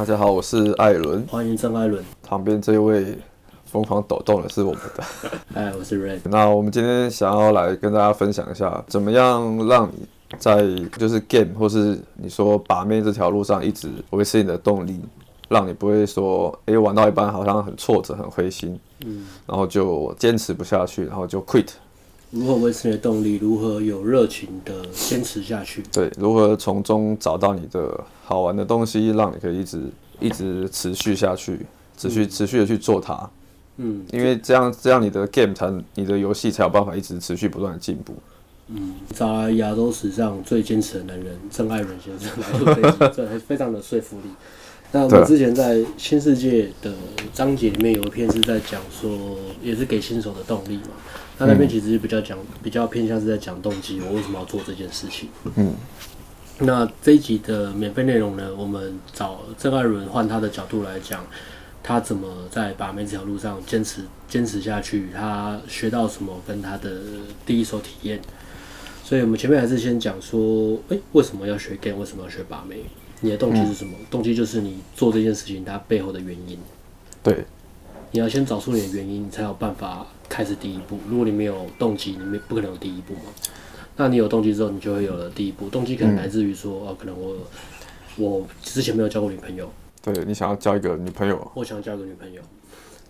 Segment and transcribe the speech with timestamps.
[0.00, 2.02] 大家好，我是艾伦，欢迎郑艾伦。
[2.22, 3.18] 旁边这位
[3.66, 5.04] 疯狂抖动的是我们的，
[5.52, 6.18] 哎，我是 Ray。
[6.24, 10.06] 那我们今天想要来跟大家分享一下，怎么样让你
[10.38, 10.66] 在
[10.96, 14.98] 就是 game 或是你说把妹这条路上一直维持你的动力，
[15.50, 21.68] 让你不会说，哎，玩到一半好像很挫折、很灰心，嗯，然后就坚持不下去，然后就 quit。
[22.30, 23.36] 如何维持你的动力？
[23.36, 25.82] 如何有热情的坚持下去？
[25.92, 29.82] 对，如何从中找到你的好玩的东西，让你可以一直
[30.20, 31.66] 一直持续下去，
[31.96, 33.28] 持续、嗯、持续的去做它。
[33.78, 38.14] 嗯，因为这样这样你的 game 才你的游戏才有办法一直持续不断的进步。
[38.68, 44.28] 嗯，找来亚洲史上最坚持的男人郑爱伦先生来做分析，这还 非常的说服力。
[44.92, 46.92] 那我们之前在新世界的
[47.32, 50.90] 章节里面有一篇是在讲说，也是给新手的动力嘛。
[51.40, 55.28] 那那边其实比较讲，比较偏向是在讲动机，我为什么要做这件事情。
[55.56, 55.74] 嗯。
[56.58, 61.24] 那这一集的免费内容呢，我们找郑艾伦换他的角度来讲，
[61.82, 67.00] 他怎么在把妹这条路上坚持坚持下去，他学到什么，跟他的
[67.46, 68.20] 第一手体验。
[69.02, 70.78] 所以我们前面还是先讲说，
[71.12, 71.98] 为什么要学 game？
[71.98, 72.84] 为什么要学把妹？
[73.22, 73.94] 你的动机是什么？
[73.98, 76.58] 嗯、动机就是你做这件事情它背后的原因。
[77.22, 77.44] 对，
[78.10, 80.98] 你要先找出你的原因，你才有办法开始第一步。
[81.06, 83.22] 如果你没有动机，你没不可能有第一步嘛。
[83.96, 85.68] 那你有动机之后，你就会有了第一步。
[85.68, 87.36] 动机可能来自于说，哦、嗯啊，可能我
[88.16, 89.70] 我之前没有交过女朋友。
[90.02, 91.50] 对，你想要交一个女朋友？
[91.54, 92.40] 我想交个女朋友。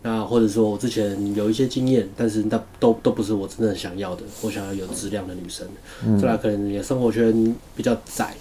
[0.03, 4.25] 那或者说我之前有一些经验，但是那都都不是我真正想要的。
[4.43, 5.69] 我想要有质量的女生。
[6.05, 6.19] 嗯。
[6.19, 8.35] 再来，可能你的生活圈比较窄。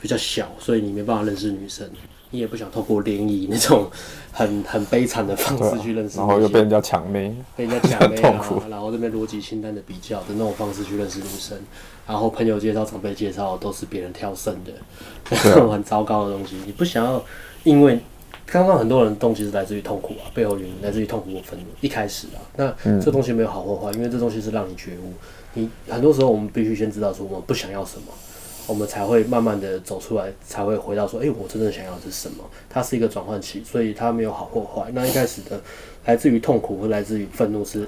[0.00, 1.88] 比较小，所以你没办法认识女生，
[2.32, 3.88] 你也不想透过联谊那种
[4.32, 11.56] 很很悲惨的方式去认识，然后又被人家抢妹，被人家抢妹啊，然后这边逻辑清单的比较的那种方式去认识女生，
[12.06, 14.72] 然后朋友介绍、长辈介绍都是别人挑剩的，
[15.30, 16.56] 那种 很糟糕的东西。
[16.66, 17.22] 你不想要，
[17.64, 18.00] 因为
[18.46, 21.66] 刚刚很多人动机是来自于痛苦啊，背后原因来自于痛苦和愤怒。
[21.82, 25.12] 一开始啊，那这东西没有好或坏，因为这东西是让你觉悟。
[25.52, 28.06] 你很多时候我们必须先知道说我们不想要什么。
[28.66, 32.44] 我们才会慢慢的走出来，才会回到说，哎、欸，我真正想要的是什么？
[32.70, 34.90] 它是一个转换期，所以它没有好或坏。
[34.94, 35.60] 那一开始的
[36.04, 37.86] 来自于痛苦或来自于愤怒，是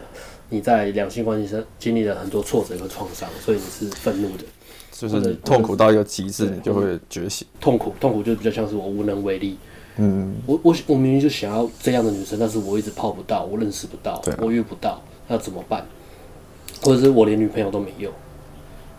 [0.51, 4.45] 你在两性关系上经历了很多挫折和创伤，所以你是愤怒的。
[4.91, 7.47] 就是你痛苦到一个极致，你就会觉醒。
[7.61, 9.59] 痛苦，痛苦就比较像是我无能为力。
[9.97, 15.87] 嗯，我我我明明就想要这样的女生，但是我一直泡不到，我认识不到，我遇不到，那怎么办？
[16.83, 18.13] 或者是我连女朋友都没有。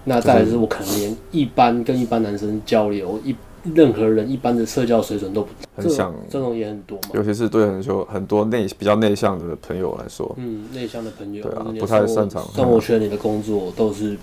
[0.05, 3.35] 那再来是我可能连一般跟一般男生交流，一
[3.73, 7.09] 任何人一般的社交水准都不很像，这种也很多嘛。
[7.15, 14.15] 尤其是对很多很多内比较内向的朋友来说，嗯，内向的朋友，对啊，不太擅长生活圈里的工作都是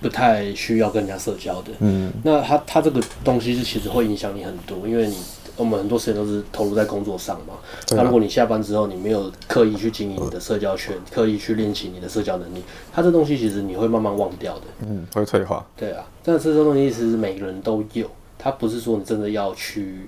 [0.00, 1.70] 不太需要跟人家社交的。
[1.80, 5.16] 嗯，那他他这个东西是其实会影响你很多，因为你。
[5.56, 7.54] 我们很多时间都是投入在工作上嘛。
[7.90, 12.62] 那如果你下班之后，你没有刻意去经营你的社交圈，刻意去练习你的社交能力，
[12.92, 14.62] 它这东西其实你会慢慢忘掉的。
[14.86, 15.66] 嗯，会退化。
[15.76, 20.06] 对啊，但是这东西其实每个人都有，它不是说你真的要去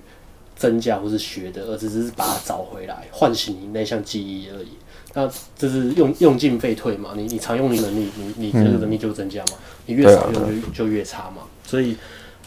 [0.55, 4.69] 增加或是学的，而只是把它找回来，唤醒你那项记忆而已。
[5.13, 5.27] 那
[5.57, 7.13] 这是用用进废退嘛？
[7.15, 9.53] 你你常用的能力，你你这个能力就增加嘛？
[9.87, 11.41] 你越少用就就越差嘛。
[11.65, 11.97] 所以。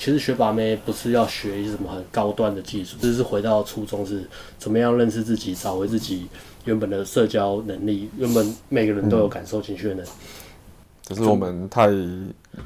[0.02, 6.26] 其实学把妹不是要学一些什么很高端的技术，只是回到初衷是怎么样认识自己，找回自己
[6.64, 8.10] 原本的社交能力。
[8.18, 10.08] 原本每个人都有感受情绪的能力，
[11.04, 11.88] 只是我们太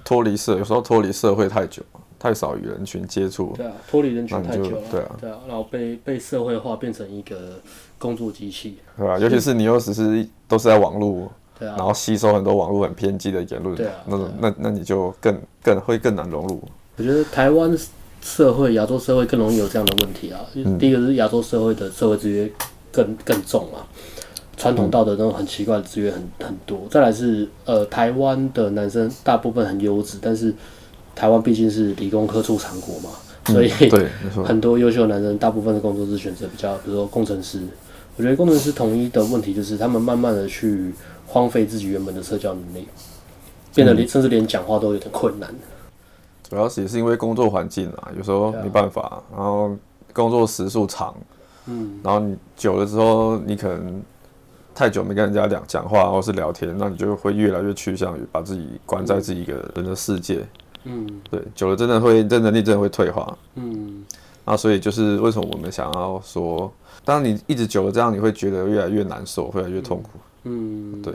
[0.03, 1.83] 脱离社，有时候脱离社会太久，
[2.19, 3.53] 太少与人群接触。
[3.55, 4.83] 对啊，脱离人群太久了。
[4.91, 7.61] 对啊，对啊，然后被被社会化变成一个
[7.99, 8.79] 工作机器。
[8.97, 16.63] 对啊，尤其是你又只是都是在网络，对啊，然后吸收很多网络很偏激的言论，对啊，那种那那你就更更会更难融入。
[16.97, 17.77] 我觉得台湾
[18.23, 20.41] 社会、亚洲社会更容易有这样的问题啊。
[20.55, 22.51] 嗯、第一个是亚洲社会的社会制约
[22.91, 23.85] 更更重啊，
[24.57, 26.87] 传统道德那种很奇怪的制约很很多。
[26.91, 30.53] 再来是呃，台湾的男生大部分很优质，但是
[31.15, 33.11] 台湾毕竟是理工科出产国嘛，
[33.47, 34.07] 所以、嗯、对
[34.45, 37.61] 很多优秀的男生大部分的工作是选择比较，比如说工程师。
[38.19, 40.91] 我觉得工程师统一的问题就是他们慢慢的去
[41.27, 42.89] 荒废自己原本的社交能力，
[43.75, 45.55] 变得连、嗯、甚至连讲话都有点困难。
[46.49, 49.77] 主要是也是因为工作环境啊，有时候没办法，然后
[50.13, 51.15] 工作时数长，
[51.67, 54.01] 嗯，然后你久了之后，你可能
[54.75, 60.47] 太久没跟人家讲讲话或是聊天，那你就会越来越趋向于把自己关在自己一个人的世界，
[60.85, 64.05] 嗯，对，久了真的会，这能力真的会退化，嗯，
[64.45, 66.73] 那所以就是为什么我们想要说，
[67.05, 70.11] 当你一直久了这样，你会觉得越来越难受，越来越痛苦，
[70.45, 71.13] 嗯，对。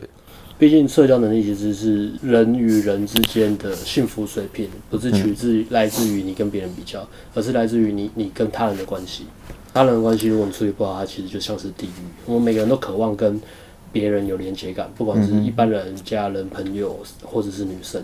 [0.61, 7.03] 毕竟社交能力其实是人与人之间的幸福水平，不是取自于来自于你跟别人比较，
[7.33, 9.25] 而是来自于你你跟他人的关系。
[9.73, 12.05] 他人的关系如果你处理不好，它其实就像是地狱。
[12.27, 13.41] 我们每个人都渴望跟
[13.91, 17.99] 别人有连接感，不管是一般人、家人、朋友，或者是女生。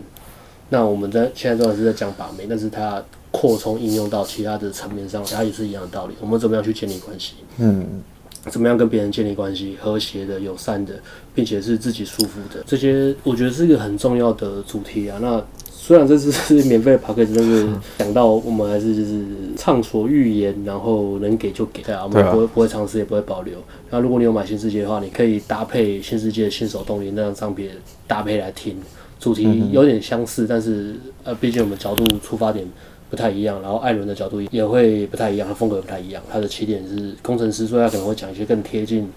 [0.69, 6.15] 那我们在现在主要是在讲把妹，但是它扩充应用到其他的层面上，它也是一样的道理。
[6.19, 7.33] 我们怎么样去建立关系？
[7.59, 8.01] 嗯。
[8.45, 9.75] 怎么样跟别人建立关系？
[9.81, 10.93] 和谐的、友善的，
[11.35, 15.17] 并且是自己舒服的，这些我觉得是一个很重要的主题啊。
[15.21, 17.67] 那虽然这次是免费的 podcast，但是
[17.97, 19.25] 讲到我们还是就是
[19.55, 23.57] 畅所欲言，然后能给就给，对啊，我们不会不会尝试，也不会保留。
[23.89, 27.71] 那如果你有买新世界的话，你可以搭配新世界的新手动力那张唱片
[28.05, 28.77] 搭配来听，
[29.19, 32.65] 主题有点相似，但是呃，毕竟我们角度出发点。
[33.09, 36.21] 不太一样，然后艾伦的角度也会不太一样，他风格不太一样。
[36.31, 39.09] 他的起点是工程师，所以他可能会讲一些更贴近。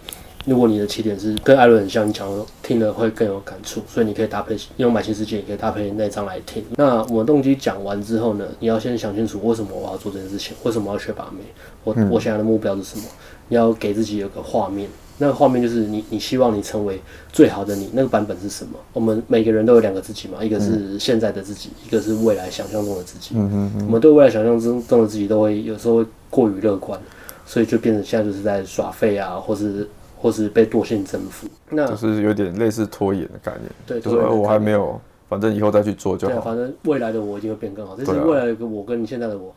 [0.47, 3.83] 如果你的起点是跟艾伦很像，你讲听了会更有感触。
[3.87, 6.65] 所以你可以搭配，用买新世界，也可以搭配那张来听。
[6.77, 11.41] 那我们动机讲完之后呢，你要先想清楚为什么我要做这件事情，为什么要学把妹，
[11.85, 13.05] 我我想要的目标是什么？
[13.49, 14.89] 你要给自己有个画面。
[15.21, 16.99] 那个画面就是你，你希望你成为
[17.31, 18.73] 最好的你，那个版本是什么？
[18.95, 23.35] 我们每个人都有两个自己嘛，一个是现在的自己，一个是未来想象中的自己。
[23.35, 23.87] 嗯嗯嗯。
[23.87, 26.99] 我们对未来想象中中的自己都会有时候会过于乐观，
[27.45, 29.87] 所以就变成现在就是在耍废啊，或是
[30.17, 31.47] 或是被惰性征服。
[31.69, 33.71] 那就是有点类似拖延的概念。
[33.87, 36.35] 对，就是我还没有，反正以后再去做就好。
[36.35, 37.95] 对，反正未来的我一定会变更好。
[37.95, 39.55] 这是未来的我跟你现在的我。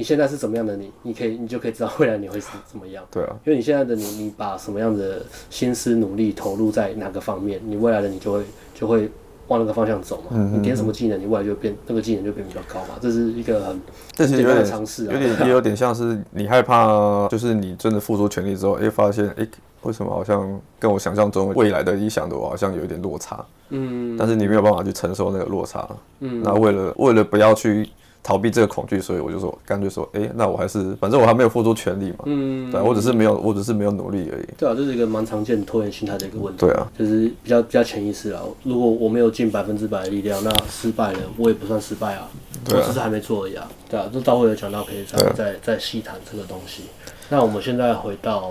[0.00, 0.90] 你现在是怎么样的你？
[1.02, 3.04] 你可以，你就可以知道未来你会是怎么样。
[3.10, 5.20] 对啊，因为你现在的你，你把什么样的
[5.50, 8.42] 心思努力投入在哪个方面，你未来的你就会
[8.74, 9.10] 就会
[9.48, 10.28] 往那个方向走嘛。
[10.30, 12.94] 嗯，你点什么技能，你未来就变那个技能就变比较高嘛。
[12.98, 13.78] 这是一个很
[14.14, 19.46] 这是有点尝试啊，有点也有点像是你害怕，就是你真的付出全力之后，哎，发现哎，
[19.82, 23.44] 为什么好像跟我想象中未来的理想的我好像有一点落差。
[23.68, 25.86] 嗯，但是你没有办法去承受那个落差。
[26.20, 27.86] 嗯，那为了为了不要去。
[28.22, 34.46] 逃避这个恐惧，所以我就说，干脆说，哎、欸，那我还是，反正我还没有付出全力嘛，嗯，对，我只是没有，我只是没有努力而已。
[34.58, 36.60] 对啊，这是一个蛮常见的拖延心态的一个问题。
[36.60, 38.42] 对啊，就是比较比较潜意识啊。
[38.62, 42.28] 如果我没有尽百分之百的力量，那失败了，我也不算失败啊，
[42.66, 43.66] 我只是还没做而已啊。
[43.88, 46.82] 对啊，这待会有讲到，可以再、啊、再再细谈这个东西。
[47.30, 48.50] 那我们现在回到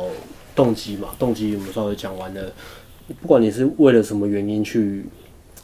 [0.55, 2.41] 动机嘛，动机我们稍微讲完了。
[3.21, 5.05] 不管你是为了什么原因去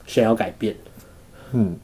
[0.05, 0.75] 想要改变，
[1.53, 1.75] 嗯。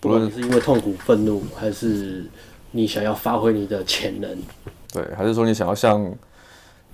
[0.00, 2.24] 不论你是因为痛苦、愤怒，还是
[2.70, 4.36] 你想要发挥你的潜能，
[4.92, 6.12] 对，还是说你想要像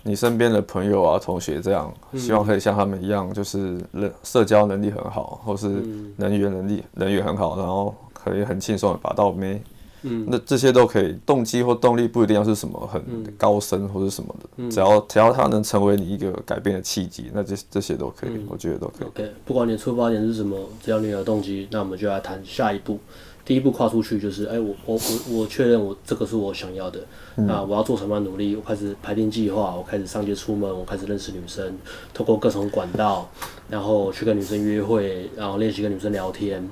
[0.03, 5.69] 你身边的朋友啊、同学这样，嗯、希望可以像他们一样，就是人社交能力很好，或是
[6.17, 9.63] 人缘能力、人缘很好，然后可以很轻松的把到妹。
[10.09, 13.03] 嗯，那这些都可以，动机或动力不一定要是什么很
[13.37, 19.07] 高深或者什么的，嗯、只要只要它能成为你一个改变的契机，那这这些都可以，嗯、我觉得都可以。
[19.09, 22.99] OK，不管你的出发点是什么，只要你有动机，那我们就来谈下一步。
[23.45, 26.99] 第一步跨出去就是，哎、欸，我我我我确认我这个是我想要的，
[27.37, 28.57] 嗯、那我要做什么努力？
[28.57, 31.79] 我开始排定计划，我开始上街出门，我开始认识女生，
[32.13, 33.31] 透过各种管道，
[33.69, 36.69] 然后去跟女生约会，然后练习跟女生聊天。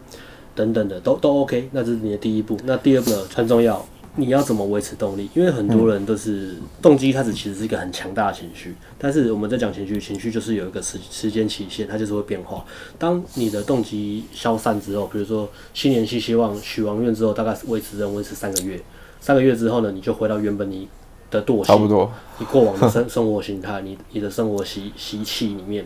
[0.54, 2.58] 等等的都都 OK，那这是你的第一步。
[2.64, 3.84] 那第二步呢，很重要，
[4.16, 5.28] 你要怎么维持动力？
[5.34, 12.64] 因为很多人都是动机开始其实是一个很强大的情绪，但是我们在讲情绪，情绪就是有一个时时间期限，它就是会变化。
[12.98, 18.80] 当你的动机消散之后，比如说新年新希望许完愿之后，大概维持人维持三个月，
[19.20, 20.88] 三个月之后呢，你就回到原本你
[21.30, 25.84] 的惰性，差不多，你过往的生 生活形态，你你的生活习习气里面。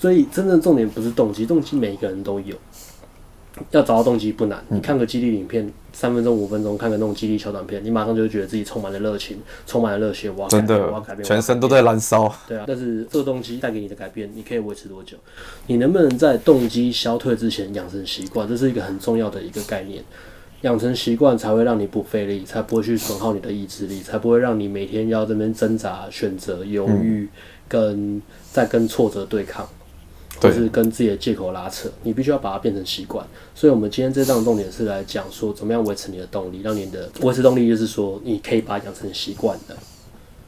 [0.00, 2.54] 所以真正重点不是动机，动机每一个人都有。
[3.70, 12.34] 要找到动机不难，你看个激励影片，三分钟、五分钟，看个那种激励小短片，你马上就会觉得自己充满了热情，充满了热血，我要改变，我要改变，全身都在燃烧。
[12.48, 15.16] 对啊，但是这个动机带给你的改变，你可以维持多久？
[15.68, 18.48] 你能不能在动机消退之前养成习惯？
[18.48, 20.02] 这是一个很重要的一个概念。
[20.62, 27.28] 养成习惯才会让你不费力，才不会去损耗你的意志力，才不会让你每天要这边挣扎、选择、犹豫，
[27.68, 29.68] 跟在跟挫折对抗。
[30.44, 33.26] 就是跟自己的借口拉扯，你必须要把它变成习惯。
[33.54, 39.76] 所以，我们今天这档重点是来讲说，怎么样维持你的动力，让你的维持动力就是说，你可以把它养成习惯的。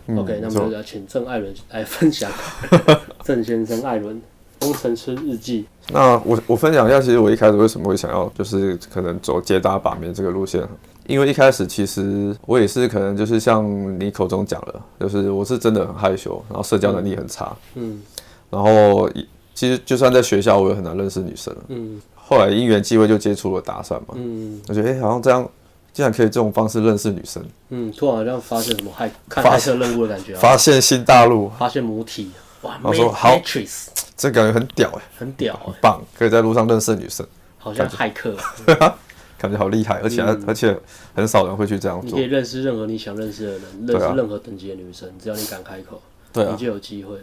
[0.08, 2.30] 嗯、OK，那么就要请郑艾伦来分享。
[3.24, 4.22] 郑先生，艾伦，
[4.60, 5.64] 工程师日记。
[5.90, 10.62] 那我我分享一下，其实我一开始为什么会想要，就是可能走接搭把面这个路线，
[11.06, 13.64] 因为一开始其实我也是可能就是像
[13.98, 17.56] 你口中讲的，就是我是真的很害羞，然后社交能力很差。
[17.74, 18.02] 嗯，嗯
[18.50, 19.10] 然后。
[19.56, 21.52] 其实就算在学校，我也很难认识女生。
[21.68, 24.08] 嗯，后来因缘际会就接触了搭讪嘛。
[24.12, 25.48] 嗯，我觉得哎、欸，好像这样
[25.94, 27.42] 竟然可以这种方式认识女生。
[27.70, 30.34] 嗯，突然好像发现什么骇看骇客任务的感觉。
[30.34, 32.30] 发现新大陆，发现母体。
[32.60, 33.40] 哇，我说好，
[34.14, 37.26] 这感觉很屌哎，很屌，很棒，可以在路上认识女生。
[37.58, 38.36] 好像骇客。
[39.38, 40.74] 感觉好厉害，而且、嗯、而且
[41.14, 42.10] 很少人会去这样做。
[42.10, 46.00] 你可以认识任何你想认识的人，认识任何等级的女生，只要你敢开口，
[46.32, 47.16] 对啊，你就有机会。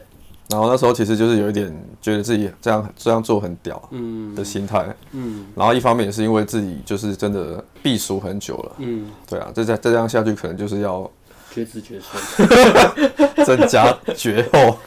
[0.49, 4.35] 然后那时候其实就是有一点觉得自己这样这样做很屌，嗯。
[4.35, 5.45] 的心态，嗯。
[5.55, 11.09] 然后一方面也是因为自己就是真的避暑很久了，嗯，对啊，再再再这样下去可能就是要
[11.51, 13.09] 绝子绝孙，
[13.45, 14.77] 增加绝后，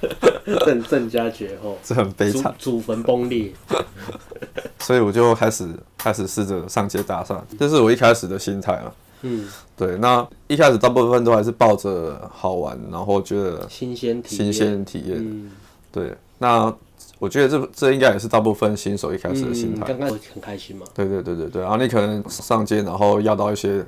[0.64, 3.52] 增增加绝后，这很悲惨，祖坟崩裂。
[4.78, 8.92] 所以我就开始开始试着上街搭讪，这是我一开始的心态啊。
[9.22, 9.46] 嗯，
[9.76, 15.16] 对，那一开始大部分都还是抱着好玩，然后觉得新鲜体，新鲜体验。
[15.18, 15.50] 嗯，
[15.92, 16.74] 对，那
[17.18, 19.84] 我觉得这这应该也是大部分新手一开始的心态。
[19.86, 20.86] 刚刚很开心嘛。
[20.94, 23.84] 对对对对对，然后你可能上街，然后要到一些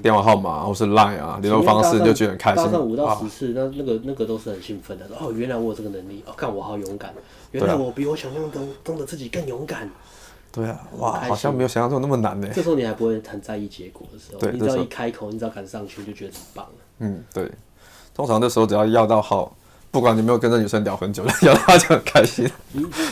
[0.00, 2.64] 电话号码或是 Line 啊联络方式，你就觉得很开心。
[2.64, 5.06] 搭讪五到十次，那那个那个都是很兴奋的。
[5.18, 7.12] 哦，原来我有这个能力，哦，看我好勇敢，
[7.50, 9.90] 原来我比我想象中中的自己更勇敢。
[10.50, 12.48] 对啊，哇，好像没有想象中那么难呢。
[12.54, 16.66] 这时候你还不会很在意结果的时候，对，你只要一开口，你只要敢上去，就觉得很棒。
[16.98, 17.50] 嗯，对。
[18.14, 19.54] 通常那时候只要要到号，
[19.92, 22.50] 不管你没有跟这女生聊很久，要到就很开心。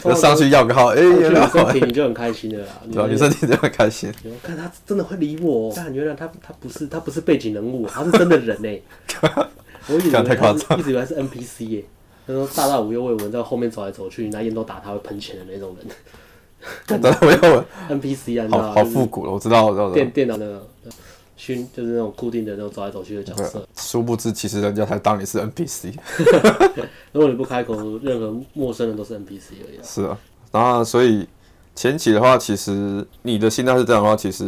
[0.02, 2.66] 就上去要个号，哎，女生听你就很开心的啦。
[2.92, 4.12] 对，女生听就很开心。
[4.42, 8.82] 看他真的会理我，但原来他他不是他不是背景人物，他是真的人呢。
[9.88, 11.84] 我以为他是一直以为是 NPC 耶。
[12.26, 15.86] 他说大大五又为我们在后面走来走去，拿烟斗打他会喷钱的那种人。
[16.86, 19.90] 真的没有 NPC 啊，好好复古了，我知道，我知道。
[19.92, 20.66] 电电脑那个
[21.36, 23.66] 熏，就是那种固定的那种走来走去的角色。
[23.76, 25.92] 殊不知，其实人家才当你是 NPC。
[27.12, 29.78] 如果你不开口，任何陌生人都是 NPC 而已。
[29.82, 30.18] 是啊，
[30.50, 31.28] 然后所以
[31.74, 34.44] 前期的话，其实你的心态是这样的话，其实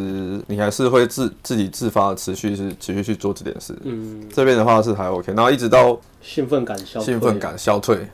[0.47, 3.77] 你还是会自自己自发的持续是持续去做这件事。
[3.85, 4.27] 嗯。
[4.33, 8.09] 这边的话是还 OK，然后一直到兴奋感消兴奋感消退，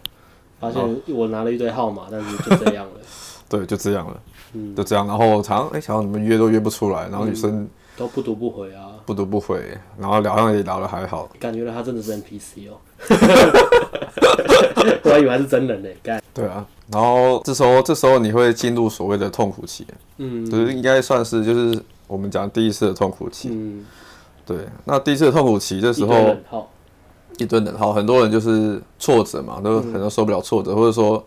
[0.59, 2.93] 发现我拿了一堆号码，但是就这样了。
[3.57, 4.21] 对，就这样了，
[4.55, 5.07] 嗯，就这样。
[5.07, 12.79] 然后常哎，想要你们约都约不出来，然后女生都不读不回啊，不读不回，然后聊上也聊得还好，感觉他真的是 NPC 哦，
[15.05, 15.89] 我还以为他是真人呢。
[16.33, 23.87] 对啊，然后这时候这时候你会进入所谓的痛苦期，嗯，就是应该算是就是我们讲第一次的痛苦期，嗯，
[24.45, 26.35] 对，那第一次的痛苦期这时候
[27.39, 31.25] 一堆冷号，很多人就是挫折嘛，都很多受不了挫折，或者说。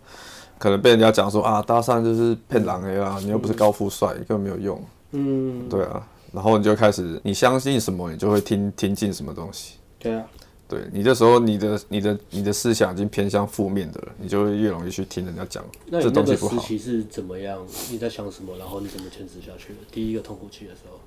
[0.57, 4.83] 可能被人家讲说啊，搭讪就是骗狼 A 啊，你又不是高富帅，根本没有用。
[5.11, 9.75] 嗯，对啊，然后你就开始，你相信什么，你就会听听进什么东西。
[9.99, 10.25] 对啊，
[10.67, 16.55] 对你这时候，你的你的你的思想已经偏向负面的了，你就会越容易去听人家讲这东西不好。
[16.55, 17.59] 那时期是怎么样？
[17.89, 18.57] 你在想什么？
[18.57, 19.79] 然后你怎么坚持下去的？
[19.91, 20.99] 第一个痛苦期的时候。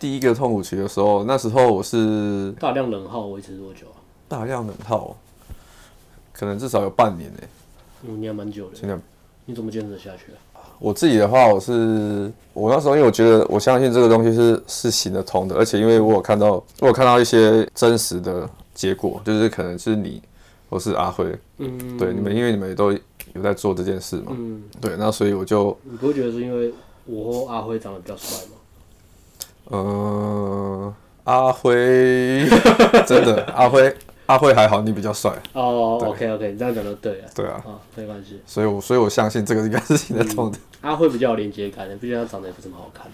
[0.00, 4.02] 第一个痛苦期的时候，那时候我是大量冷号维持多久啊？
[4.26, 5.16] 大量冷号，
[6.32, 7.40] 可能至少有半年呢。
[8.06, 8.74] 嗯，你还蛮久的。
[8.74, 8.98] 现在
[9.46, 10.60] 你怎么坚持下去啊？
[10.78, 20.20] 我自己的话，我是我那时候，因为我觉得我相信这个东西是是行得通的，而且因为我有看到，我有看到一些真实的结果，就是可能是你
[20.68, 21.24] 或是阿辉，
[21.58, 22.98] 嗯，对，你们因为你们也都有
[23.42, 26.72] 在做这件事嘛，嗯，对，那所以我就你不会觉得是因为
[27.06, 28.52] 我和阿辉长得比较帅吗？
[29.70, 30.94] 嗯、呃，
[31.24, 32.46] 阿辉
[33.06, 33.94] 真的阿辉。
[34.26, 35.98] 阿慧还好，你比较帅哦。
[36.02, 37.28] OK OK，你这样讲就对了。
[37.34, 37.62] 对啊，
[37.94, 38.40] 没关系。
[38.46, 40.58] 所以，我所以我相信这个应该是行得通的。
[40.80, 43.06] 阿慧比较有连接感的，毕竟他长得也不怎么好看。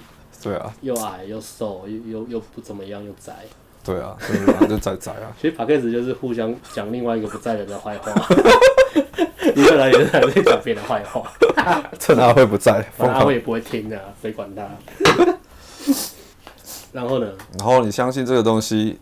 [0.43, 0.73] 对啊。
[0.83, 3.33] 又矮又瘦，又又又不怎么样，又宅。
[3.85, 4.17] 对啊，
[4.69, 5.33] 就宅宅啊。
[5.41, 8.13] 其实 Podcast 就是互相讲另外一个不在人的坏话。
[9.57, 11.33] 你本来也是在讲别人的坏话。
[11.99, 14.63] 趁阿慧不在，反正阿慧也不会听的，谁管他？
[16.93, 17.27] 然后呢？
[17.59, 18.99] 然后你相信这个东西。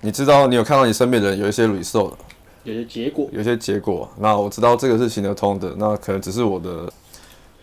[0.00, 2.12] 你知道，你有看到你身边的人有一些 result，
[2.64, 4.08] 有些结果，有些结果。
[4.18, 6.92] 那我知道这个是行得通的，那可能只是我的，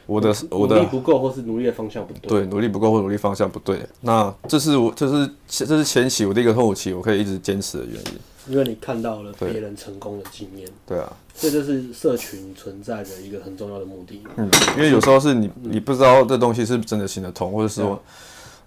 [0.06, 2.28] 我的，我的努力不够，或是努力的方向不对。
[2.28, 3.80] 对，努力不够或努力方向不对。
[4.02, 8.20] 那这是我，这是这是前期我的一个痛苦期，我可以一直坚持的原因。
[8.48, 10.68] 因为你看到了别人成功的经验。
[10.86, 11.12] 对啊。
[11.38, 14.22] 这就是社群存在的一个很重要的目的。
[14.38, 18.02] 嗯，因为有时候是你你不知道这东西是真的行得通，或者是说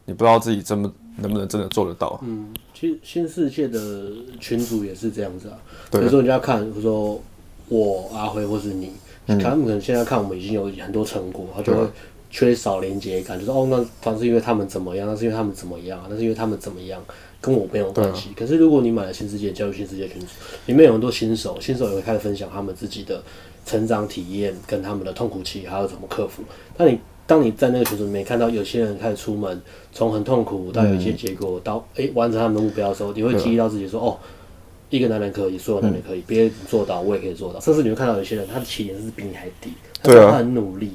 [0.08, 2.18] 你不知道自己真的能不能真的做得到。
[2.24, 2.48] 嗯。
[2.72, 5.58] 其实新世界的群主也是这样子啊，
[5.90, 7.20] 所以说人家看，比如说
[7.68, 8.92] 我阿辉或是你，
[9.26, 11.84] 他们可能现在看我们已经有很多成果，他就会
[12.30, 17.02] 缺少连接感，就是哦，那他是因为他们怎么样，那是因为他们怎么样，那是因为他们怎么样，
[17.40, 18.30] 跟我没有关系。
[18.36, 20.28] 可是如果你买了新世界加入新世界群组，
[20.66, 23.20] 里面有很多新手，新手也会开始分享他们自己的
[23.66, 26.44] 成长体验跟他们的痛苦期，还有怎么克服。
[26.76, 26.96] 那你。
[27.28, 29.60] 当你在那个群组里面看到有些人开始出门，
[29.92, 34.16] 从很痛苦到有一些结果，到诶、完成他们的目标的时候，你会激励到自己说：“哦，
[34.88, 39.70] 一个男人可以，所有男人可以，别人做到，我也可以做到。”甚至你会看到有些人，他的起点是比你还低，
[40.02, 40.92] 他很努力，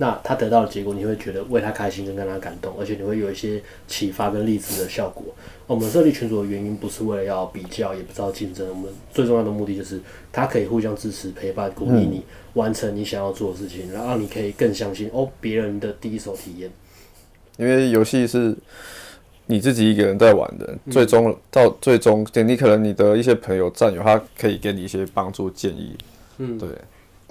[0.00, 5.24] 那他得到的结果，你会觉得为他开心跟让他感动，而且你会有一些启发跟励志的效果。
[5.66, 10.00] 我们设立群组的原因不是为了要比较，也不知道竞争，我们最重要的目的就是
[10.32, 12.22] 他可以互相支持、陪伴、鼓励你
[12.54, 16.70] 完成你想要做的事情，然后让你可以更相信哦别人的第一手体验。
[17.58, 18.56] 因为游戏是
[19.46, 25.96] 你自己一个人在玩的，最终到最终，你可能你的一些朋友、战友，他可以给你一些帮助建议。
[26.38, 26.68] 嗯，对。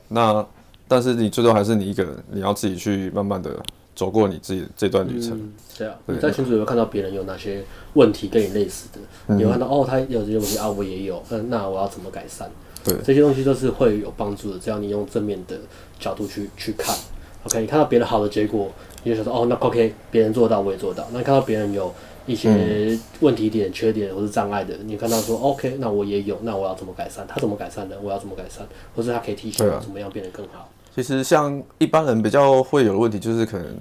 [0.09, 0.45] 那
[0.87, 3.51] 但是你最终还是你一个人，你要自己去慢慢的
[3.95, 5.31] 走过你自己这段旅程。
[5.37, 7.63] 嗯、对啊，对你在群组有没有看到别人有哪些
[7.93, 8.99] 问题跟你类似的？
[9.27, 12.47] 嗯、有看到哦，他有这些问题啊，我也有，嗯，那我要怎么改善？
[12.83, 15.57] 对，这些东西都是会有帮助的，只要你用正面的
[15.99, 16.95] 角度去去看。
[17.43, 18.71] OK，你看到别人好的结果。
[19.03, 21.07] 你就想说哦，那 OK，别人做到我也做到。
[21.13, 21.93] 那看到别人有
[22.25, 27.25] 一些问题点、嗯、缺点或是障碍的，你看到说 OK，那我也有，那我要怎么改善？
[27.25, 27.97] 他怎么改善的？
[28.01, 28.67] 我要怎么改善？
[28.93, 30.69] 或是他可以提醒我怎么样变得更好？
[30.97, 33.77] 其实像一般人比较会有的问题，就是可能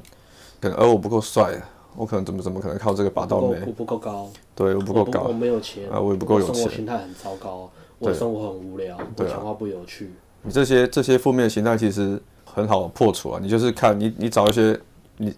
[0.61, 1.59] 可能，而我不够帅，
[1.97, 3.59] 我可能怎么怎么可能靠这个拔到妹？
[3.67, 10.13] 我不够高，对我不够高，我没有钱啊，我也不够有钱，生活心态很糟糕，我生活很无聊，我讲话不有趣。
[10.43, 14.79] 你这些这些负面心态其实很好破除啊，你就是看你你找一些
[15.17, 15.35] 你。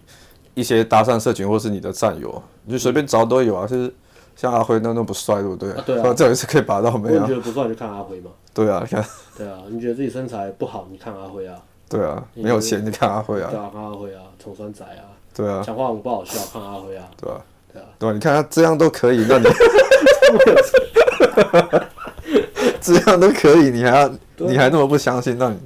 [0.54, 3.64] 一些搭讪社群，或是你的战友，你就随便找都有啊。
[3.64, 3.94] 就是
[4.34, 5.70] 像阿辉那那不帅，对不对？
[5.70, 6.02] 啊，对啊。
[6.12, 7.22] 这样也是可以拔到妹啊。
[7.22, 8.32] 你觉得不帅，就看阿辉嘛。
[8.52, 9.04] 对啊，你看。
[9.36, 11.54] 对啊，你觉得自己身材不好，你看阿辉啊。
[11.88, 13.48] 对啊，没有钱，你看阿辉啊。
[13.50, 15.04] 对啊，看阿辉啊，穷酸仔啊。
[15.34, 15.62] 对啊。
[15.64, 17.08] 讲话很不好笑，看阿辉啊。
[17.20, 17.40] 对啊。
[17.72, 17.86] 对啊。
[17.98, 19.46] 对啊，你看他这样都可以，那你。
[22.80, 25.58] 这样都可以，你还要，你还那么不相信，那你。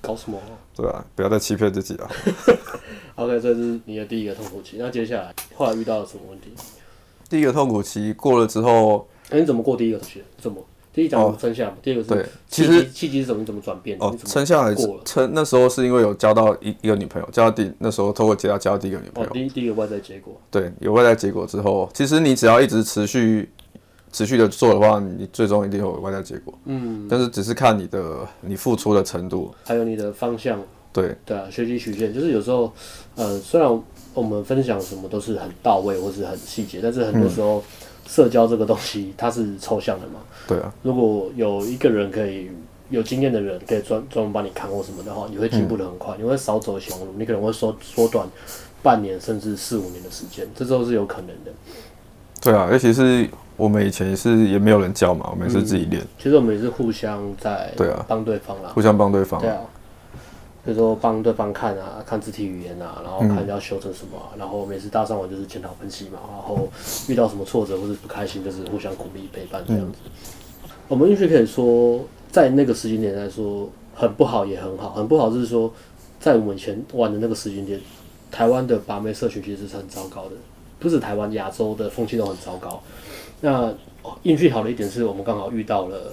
[0.00, 0.38] 搞什么？
[0.74, 2.08] 对啊，不要再欺骗自己了。
[3.16, 4.76] OK，这是你的第一个痛苦期。
[4.78, 6.52] 那接下来，后来遇到了什么问题？
[7.28, 10.22] 第一个痛苦期过了之后，哎、欸，你怎么过第一个期？
[10.38, 10.64] 怎么？
[10.92, 13.96] 第一讲撑下来，第二个是对，其实契机是怎么怎么转变？
[14.00, 15.02] 哦，撑下来过了。
[15.04, 19.30] 撑那时候是因为有交到一一个女朋友，交到第那时候透过结交交到第一个女朋友。
[19.30, 20.40] 哦，第一第一个外在结果。
[20.50, 23.48] 对，有外在结果之后，其实你只要一直持续
[24.12, 26.52] 持续的做的话，你最终一定会有外在结果。
[26.64, 30.60] 嗯，但是只是看你的你付出的程度，还有你的方向。
[30.92, 32.72] 对对啊，学习曲线就是有时候，
[33.14, 37.62] 呃，虽然我们分享什么都是很到位或是很细节，但是很多时候
[38.10, 40.18] 社交这个东西它是抽象的嘛。
[40.48, 40.74] 对啊。
[40.82, 42.50] 如果有一个人可以
[42.88, 48.26] 有经验的人可以专专门帮你看或什么的话，你会进步的很快，嗯、你会少走一些弯路，你可能会缩缩短
[48.82, 51.52] 半年甚至四五年的时间，这都是有可能的。
[52.42, 56.08] 对啊，尤其是我们以前是也没有人教嘛，我们是自己练、嗯。
[56.18, 59.40] 其实我们也是互相在对啊帮对方啦，互相帮对方。
[59.40, 59.60] 对啊。
[60.62, 66.68] 比如说帮对方看啊，看肢体语言啊，然后看要修成什么、啊，嗯、然后每次搭上完就是检讨分析嘛，然后
[67.08, 69.98] 遇到什么挫折或者不开心，就是互相鼓励陪伴这样子。
[70.04, 75.72] 嗯、我们运气可以说在那个时间点来说很不好也很好，很不好就是说
[76.18, 77.80] 在我们以前玩的那个时间点，
[78.30, 80.32] 台湾的把妹社群其实是很糟糕的，
[80.78, 82.82] 不是台湾亚洲的风气都很糟糕。
[83.40, 83.72] 那
[84.24, 86.12] 运气好的一点是我们刚好遇到了。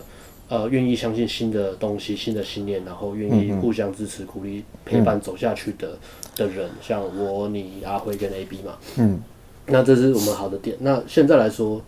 [0.50, 6.00] 呃，愿意相信新的东西、新的信念，然后愿意互相支持、鼓励、陪伴走下去的、嗯、
[6.38, 8.78] 的人，像我、你、阿辉跟 AB 嘛。
[8.96, 9.20] 嗯，
[9.66, 10.78] 那这是我们好的点。
[10.80, 11.82] 那现在来说，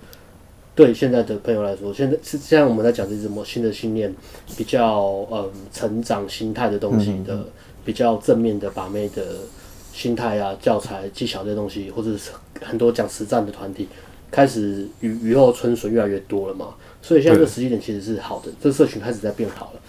[0.75, 4.13] 对现在的朋友来说，现在是现在我们在讲这什么新的信念，
[4.57, 7.45] 比较嗯成长心态的东西的，嗯、
[7.85, 9.23] 比较正面的把妹的
[9.93, 13.87] 心态啊、教材技巧这些东西，或者是很多讲实战的团体，
[14.29, 16.75] 开始雨雨后春笋越来越多了嘛。
[17.01, 19.79] 所以现在这个时机点其实是好的，这个社群开始在变好了。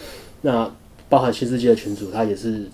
[0.43, 0.71] 那
[1.09, 2.67] 包含新世界的群主，他也是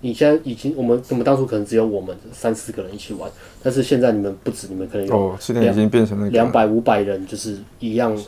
[0.00, 3.30] 你现在已经我们我们当初可能只有我们三四个人一起玩，
[3.62, 8.18] 但是现在你们不止，你们可能有哦，现在已经变成了两百五百人，就是一样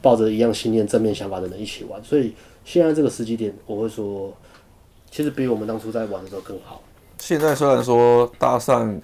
[0.00, 2.02] 抱着一样信念、正面想法的人一起玩。
[2.02, 2.32] 所以
[2.64, 4.32] 现在这个时机点，我会说，
[5.10, 6.82] 其实比我们当初在玩的时候更好。
[7.18, 8.98] 现在虽然说搭讪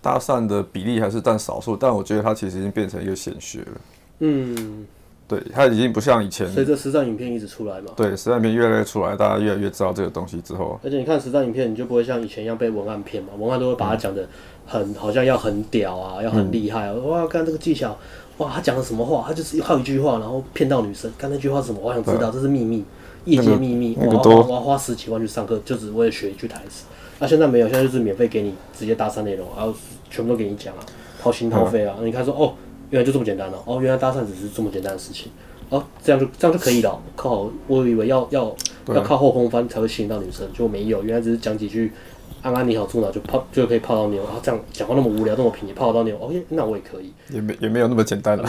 [0.00, 3.80] 搭讪的比例还是占少数，但我觉得它其实已经变成一个显学了。
[4.20, 4.86] 嗯。
[5.28, 6.48] 对，它已经不像以前。
[6.48, 7.92] 随着实战影片一直出来嘛。
[7.94, 10.80] 对，实战影片越来越出来，大家越来越知道这个东西之后。
[10.82, 14.26] 而且你看实战影片，你就不会像以前一样被文案骗嘛，文案都会把它讲的
[14.66, 16.94] 很，嗯、好像要很屌啊，要很厉害啊。
[16.96, 17.94] 嗯、哇，看这个技巧，
[18.38, 19.22] 哇，他讲了什么话？
[19.28, 21.12] 他就是靠一句话，然后骗到女生。
[21.18, 21.78] 看那句话是什么？
[21.82, 22.82] 我想知道，这是秘密，
[23.26, 23.98] 业界秘密。
[24.00, 26.86] 我要我要花十几万去上课，就只为了学一句台词。
[27.18, 29.74] 那、啊、现在没有，现在就是免费给你直接搭讪内容，然后
[30.08, 30.80] 全部都给你讲啊，
[31.20, 31.96] 掏心掏肺啊。
[32.00, 32.54] 嗯、你看说哦，
[32.90, 35.30] 原来就这么简单了，哦，原来搭讪只是这么简单的事情。
[35.70, 36.98] 哦，这样就这样就可以了。
[37.14, 41.92] 靠，我以为要要要靠后空翻才会吸引到女生，结果没有，原来只是讲几句
[42.40, 44.22] “安安你好”住哪就泡就可以泡到妞。
[44.24, 46.16] 然后这样讲话那么无聊，那么平，泡得到妞。
[46.18, 47.12] OK，那我也可以。
[47.28, 48.48] 也没也没有那么简单 了。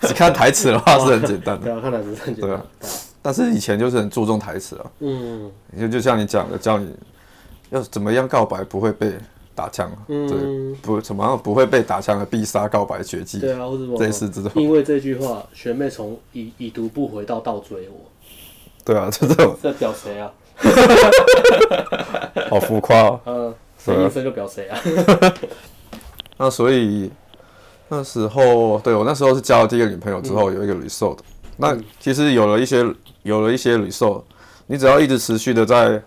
[0.00, 1.64] 只看台词的话是很简单的。
[1.64, 2.48] 对啊，看台词很简单。
[2.48, 2.64] 对啊。
[3.20, 6.88] 但是以前就是很注重台词啊，嗯，就就像你讲的，教你
[7.68, 9.12] 要怎么样告白不会被
[9.56, 17.96] 打枪，嗯，对，不怎么样不会被打枪的必杀告白绝技，对啊，或者什么，类似这种，因为这句话，学妹从已已读不回到倒追我，
[18.84, 20.30] 对啊，就 这种，在表谁啊？
[22.50, 24.78] 好浮夸哦， 嗯，谁一声就表谁啊？
[26.38, 27.10] 那所以
[27.88, 31.18] 那时候，对，我那时候是交了第一个女朋友之后，有一个 result，。
[31.56, 32.84] 那其实有了一些
[33.22, 34.22] 有了一些 result，
[34.66, 36.02] 你只要一直持续的在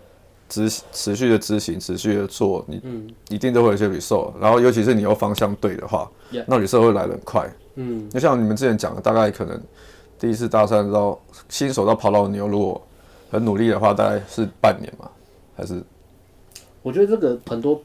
[0.50, 2.82] 执持续的执行，持续的做，你
[3.30, 4.32] 一定都会有一些 result。
[4.38, 6.10] 然后尤其是你又方向对的话，
[6.46, 7.50] 那 result 会来得很快。
[7.76, 9.58] 嗯，就像你们之前讲的，大概可能
[10.18, 12.82] 第一次大三到新手到跑老牛，如果
[13.30, 15.08] 很努力的话，大概是半年嘛，
[15.56, 15.82] 还是？
[16.82, 17.80] 我觉得这个很多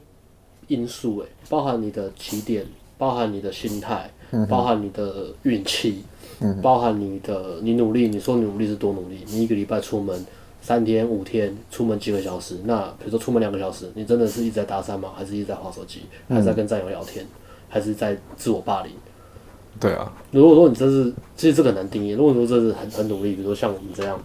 [0.66, 2.66] 因素诶，包含你的起点，
[2.98, 4.10] 包含你的心态，
[4.48, 6.04] 包含你的运气。
[6.38, 9.24] 嗯，包含你的你努力，你说你努力是多努力？
[9.26, 10.22] 你一个礼拜出门
[10.66, 12.58] 三天五天，出门几个小时？
[12.64, 15.12] 那比如说出门两个小时，你真的是一直在搭讪吗？
[15.14, 16.00] 还是一直在划手机？
[16.28, 17.24] 还是在跟战友聊天？
[17.68, 18.90] 还是在自我霸凌？
[19.78, 20.12] 对啊。
[20.32, 22.10] 如果说你这是，其实这个很难定义。
[22.10, 24.20] 如果说这是很很努力，比如说像我们这样，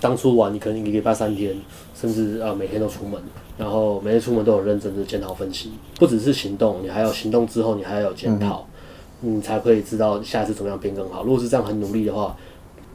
[0.00, 1.56] 当初玩你可能一个礼拜三天，
[1.92, 3.20] 甚至啊每天都出门，
[3.58, 8.60] 然后每天出门都有认真的检讨分析，不只是行动，你还有行动之后你还要有检讨。
[8.60, 8.74] 嗯
[9.20, 11.24] 你才可以知道下一次怎么样变更好。
[11.24, 12.36] 如果是这样很努力的话，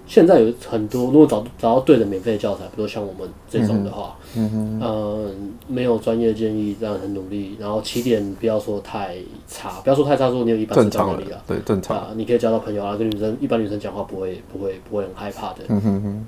[0.05, 5.31] 现在有很多，如果找找到对的免费教材，比如像我们这种的话，嗯嗯，呃，
[5.67, 11.97] 没有专业建议，这样很努力，然后起点不要说太差，不要说太差，说你有一般正常能力啊，对，正常。
[11.97, 16.27] 啊，你可以交到朋友啊，跟女生一般女生讲话不会不会不会很害怕的，嗯哼哼，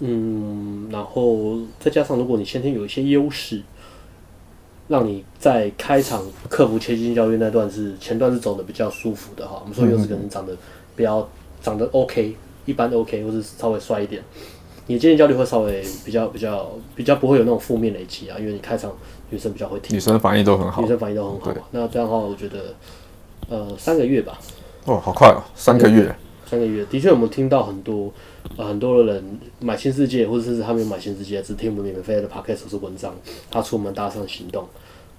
[0.00, 3.62] 嗯，然后再加上如果你先天有一些优势。
[4.90, 10.56] 让你在开场克服切近教育那段是前段是走的比较舒服的哈，我们说优势可能长得
[10.96, 11.28] 比较
[11.60, 12.34] 长得 OK，
[12.68, 14.22] 一般 OK，或是稍微帅一点，
[14.86, 18.92] 你的接近焦虑会稍微比较比较比较不会有那种负面累积啊，因为你开场
[19.30, 22.74] 女生比较会听，女生反应都很好，女生反应都很好，那这样的话我觉得
[23.48, 24.38] 呃三个月吧，
[24.84, 26.84] 哦好快哦，三个月，三个月。
[26.84, 28.12] 的确我们听到很多。
[28.56, 33.14] 呃，很多的人买新世界，或者是他没有买新世界，只听我们免费的 podcast 或是文章，
[33.50, 34.66] 他出门搭上行动，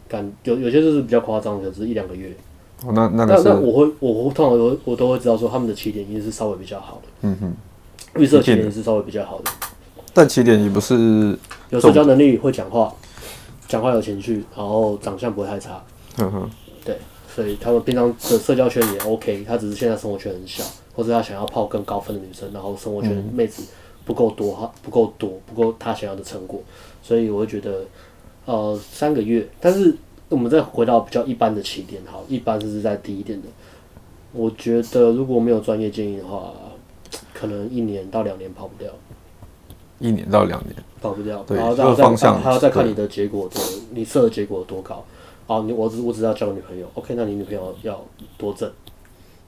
[0.07, 2.35] 感有有些就是比较夸张的，只是一两个月。
[2.85, 7.09] 哦，那那那我会我会通常我我都会知道说他们的起点一定是稍微比较好的。
[7.21, 9.51] 嗯哼，预设起点也是稍微比较好的。
[10.13, 11.37] 但起点也不是
[11.69, 12.93] 有社交能力，会讲话，
[13.67, 15.83] 讲话有情绪，然后长相不会太差。
[16.17, 16.49] 嗯哼，
[16.83, 16.97] 对，
[17.33, 20.63] 所以他们平常的社交圈也 OK，他只是现在生活圈很小。
[20.95, 23.63] 或者他想要泡更高分的女生，然后生活圈妹子
[24.03, 26.61] 不够多哈，不够多，不够他想要的成果，
[27.01, 27.85] 所以我会觉得，
[28.43, 29.47] 呃，三个月。
[29.61, 29.95] 但是
[30.29, 33.47] 我们再回到比较一般的起点，好，一般就是在低一点的。
[34.31, 36.53] 我觉得如果没有专业建议的话，
[37.33, 38.91] 可能一年到两年跑不掉。
[39.97, 43.59] 一年到两年跑不掉，对，然后再方向还要再看你的结果的，
[43.91, 45.03] 你设的结果有多高。
[45.45, 47.99] 好，你我只我只要交女朋友，OK，那你女朋友要
[48.37, 48.71] 多正？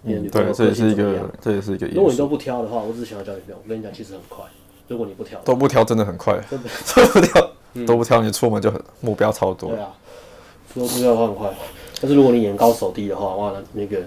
[0.03, 1.87] 嗯，对，这也是一个，这也是一个。
[1.87, 3.61] 如果你都不挑的话，我只是想要交女朋友。
[3.63, 4.43] 我跟你讲，其实很快。
[4.87, 6.37] 如果你不挑，都不挑，真的很快。
[6.51, 7.51] 都不挑，
[7.85, 9.69] 都不挑，你出门就很目标超多。
[9.69, 9.93] 对啊，
[10.73, 11.53] 说目标的话很快。
[12.01, 14.03] 但是如果你眼高手低的话，哇，那那个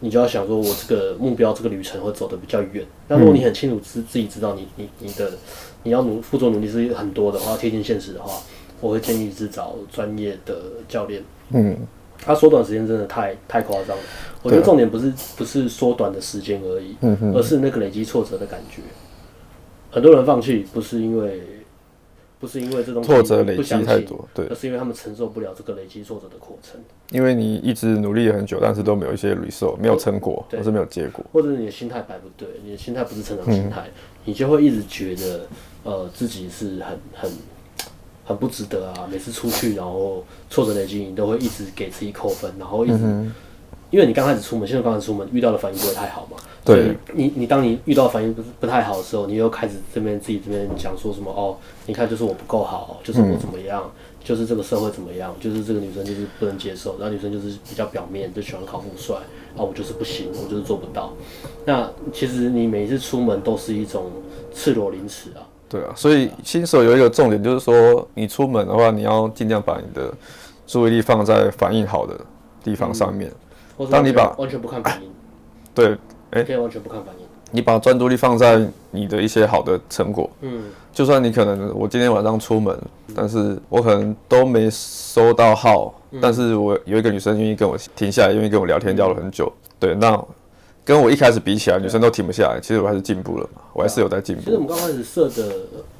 [0.00, 2.84] 你就要想说，我这个目标这个旅程会走得比较远。
[3.08, 5.32] 那如果你很清楚自自己知道你你你的
[5.82, 8.42] 你要努付出努力是很多的话，贴近现实的话，
[8.80, 10.56] 我会建议是找专业的
[10.88, 11.22] 教练。
[11.50, 11.76] 嗯。
[12.26, 14.02] 他缩短时间真的太太夸张了，
[14.42, 16.96] 我觉得重点不是不是缩短的时间而已，
[17.34, 18.80] 而是那个累积挫折的感觉。
[19.90, 21.42] 很多人放弃不是因为
[22.44, 26.78] 不是因为这种挫折累积太多，对，而是因为他们承受不了这个累积挫折的过程。
[27.10, 33.88] 因为你一直努力了很久，但是都没有一些 result，没有成果，或是没有结果，或者你的心态摆不对，你的心态不是成长心态，
[34.26, 35.46] 你就会一直觉得
[35.84, 37.32] 呃自己是很很。
[38.26, 39.06] 很不值得啊！
[39.12, 42.96] 每次出去，然后挫折累积，你都会一直给自己扣分，然后一直，
[43.94, 46.36] 因为你刚开始出门，现在刚开始出门遇到的反应不会太好嘛。
[46.64, 46.96] 对。
[47.12, 51.56] 你你当你遇到反应不是不太好的时候，你又开始这边自己这边讲说什么哦？
[51.86, 53.90] 你看就是我不够好，就是我怎么样，嗯、
[54.24, 59.14] 就是这个社会怎么样，就是这个女生就是不能接受，然后女生就是比较表面，就喜欢考富帅
[59.56, 61.12] 啊，我就是不行，我就是做不到。
[61.64, 64.10] 那其实你每一次出门都是一种
[64.52, 65.46] 赤裸凌迟啊。
[65.68, 70.12] 对啊，所以新手有一个重点，就是说你出门的话，你要尽量把你的
[70.66, 72.18] 注意力放在反应好的
[72.64, 73.30] 地方上面。
[73.30, 73.36] 嗯、
[73.90, 75.08] 当你把完全不看反应，
[75.74, 75.92] 对，
[76.30, 77.26] 哎、欸，可以完全不看反应。
[77.50, 90.20] 你把专注力放在你的一些好的成果，嗯，就算你可能我今天晚上出门，嗯、但是我可能都没收到号，嗯、但是我有一个女生愿意跟我停下来，愿意跟我聊天，聊了很久，对，那
[90.84, 92.58] 跟我一开始比起来，女生都停不下来。
[92.60, 94.42] 其实我还是进步了嘛，我还是有在进步。
[94.42, 95.56] 其实我们刚开始设的，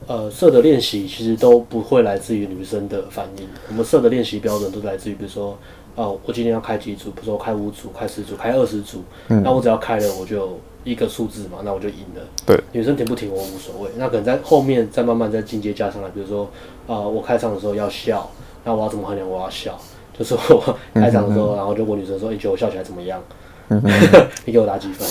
[0.09, 3.47] 呃，设的练习其实都不会来自于女生的反应。
[3.69, 5.57] 我们设的练习标准都来自于，比如说，
[5.97, 12.23] 哦，我今天要开几组，比如说开五组、开十组、开二十组，嗯、那我只要开了，我就一个数字嘛，那我就赢了。
[12.45, 13.91] 对，女生停不停我无所谓。
[13.97, 16.45] 那可能在后面再慢慢再进阶加上来，比如说，
[16.87, 18.29] 啊、呃，我开场的时候要笑，
[18.65, 19.29] 那我要怎么衡量？
[19.29, 19.79] 我要笑，
[20.19, 23.23] 就是我 开场的时候，嗯、然后就问女生说，你觉得我笑起来怎么样？
[23.69, 23.81] 嗯、
[24.45, 25.09] 你给我打几分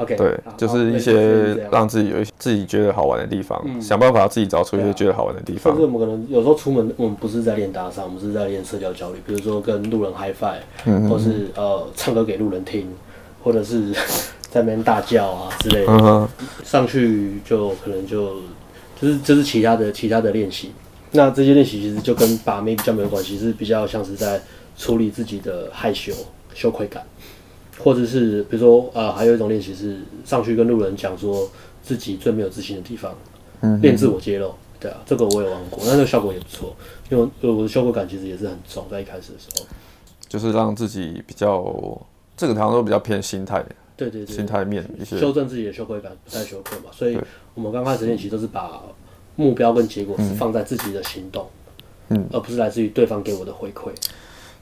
[0.00, 5.72] ？Okay, 对，就是一些让自己有一些自己觉得好玩的地方，嗯、想办法自己找出一些觉得好玩的地方。
[5.72, 9.18] 甚至我们可能有时候出门，我们不是在练搭讪，我们是在练社交焦虑。
[9.26, 12.88] 比如说跟路人 high five，、嗯、或是呃唱歌给路人听，
[13.42, 13.92] 或者是
[14.50, 15.92] 在那边大叫啊之类的。
[15.92, 16.28] 嗯、
[16.64, 18.36] 上去就可能就
[19.00, 20.72] 就是就是其他的其他的练习。
[21.12, 24.40] 那这些练习其实就跟把妹比较没有关系，是比较像是在
[24.78, 26.12] 处理自己的害羞
[26.54, 27.02] 羞愧感。
[27.82, 31.48] 或者是比如说，呃，还有一种练习是上去跟路人讲说
[31.82, 33.14] 自己最没有自信的地方，
[33.62, 34.52] 嗯练、嗯、自我揭露。
[34.78, 36.74] 对啊，这个我也玩过，那这个效果也不错，
[37.10, 39.66] 因为我的羞愧感其实也是很重，在一开始的时候，
[40.26, 42.00] 就是让自己比较
[42.34, 43.62] 这个好像都比较偏心态，
[43.94, 46.86] 对对对，心态面一些修正自己的羞愧感，不太羞愧嘛。
[46.92, 47.18] 所以
[47.52, 48.80] 我们刚开始练习都是把
[49.36, 51.46] 目标跟结果是放在自己的行动，
[52.08, 53.90] 嗯，而不是来自于对方给我的回馈。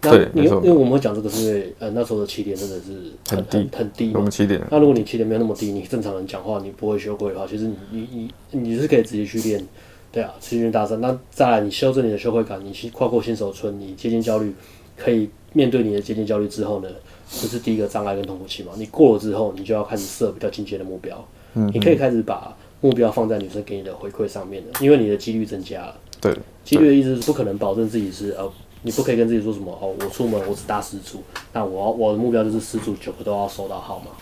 [0.01, 4.31] 那你因为我们会讲这个，是因为呃那时候的起点真的是很低很低嘛。
[4.31, 4.63] 起点。
[4.71, 9.67] 那如果你起点没有那么低，你正常人讲话你不会羞愧的话，其实你你你你是可以直接去练，
[10.13, 10.97] 对啊，去练搭讪。
[10.99, 14.55] 那再来你修正你的羞愧感，你去跨过新手村，你接近焦虑，
[14.97, 16.89] 可以面对你的接近焦虑之后呢，
[17.29, 18.71] 这是第一个障碍跟痛苦期嘛。
[18.77, 21.29] 你过了之后，你就要开始设比较进阶的目标。
[21.55, 21.69] 嗯。
[21.75, 25.97] 你可以开始把目标放在女生给你的回馈上面的，因为你的几率增加了。
[26.21, 26.33] 对。
[26.65, 28.49] 几率的意思是不可能保证自己是呃。
[28.83, 34.13] 你不可以跟自己说什么哦，我出门我只搭十组，那我要我的目标就是十组九个都要收到号码，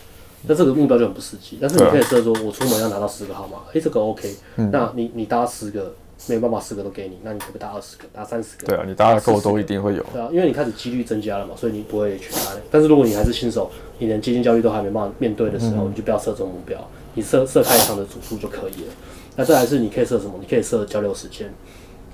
[0.49, 1.59] 那这个目标就很不实际。
[1.61, 4.35] 但是你可以设说，我出门要拿到十个号码，诶、欸，这个 OK。
[4.57, 5.95] 嗯、那你你搭十个，
[6.29, 8.66] 没有办法十个都给你，那你可不可以搭二十个，搭三十个？
[8.66, 10.03] 对啊，你搭的够多一定会有。
[10.12, 12.40] 对啊，因为你开始几率增加了嘛，所以你不会去搭。
[12.71, 16.79] 但是如果你还是新手，你连接近焦虑都还没办法面对的时候，嗯、你就不要设这种目标，
[17.14, 18.92] 你设设开场的组数就可以了。
[19.37, 20.33] 那再来是你可以设什么？
[20.40, 21.53] 你可以设交流时间，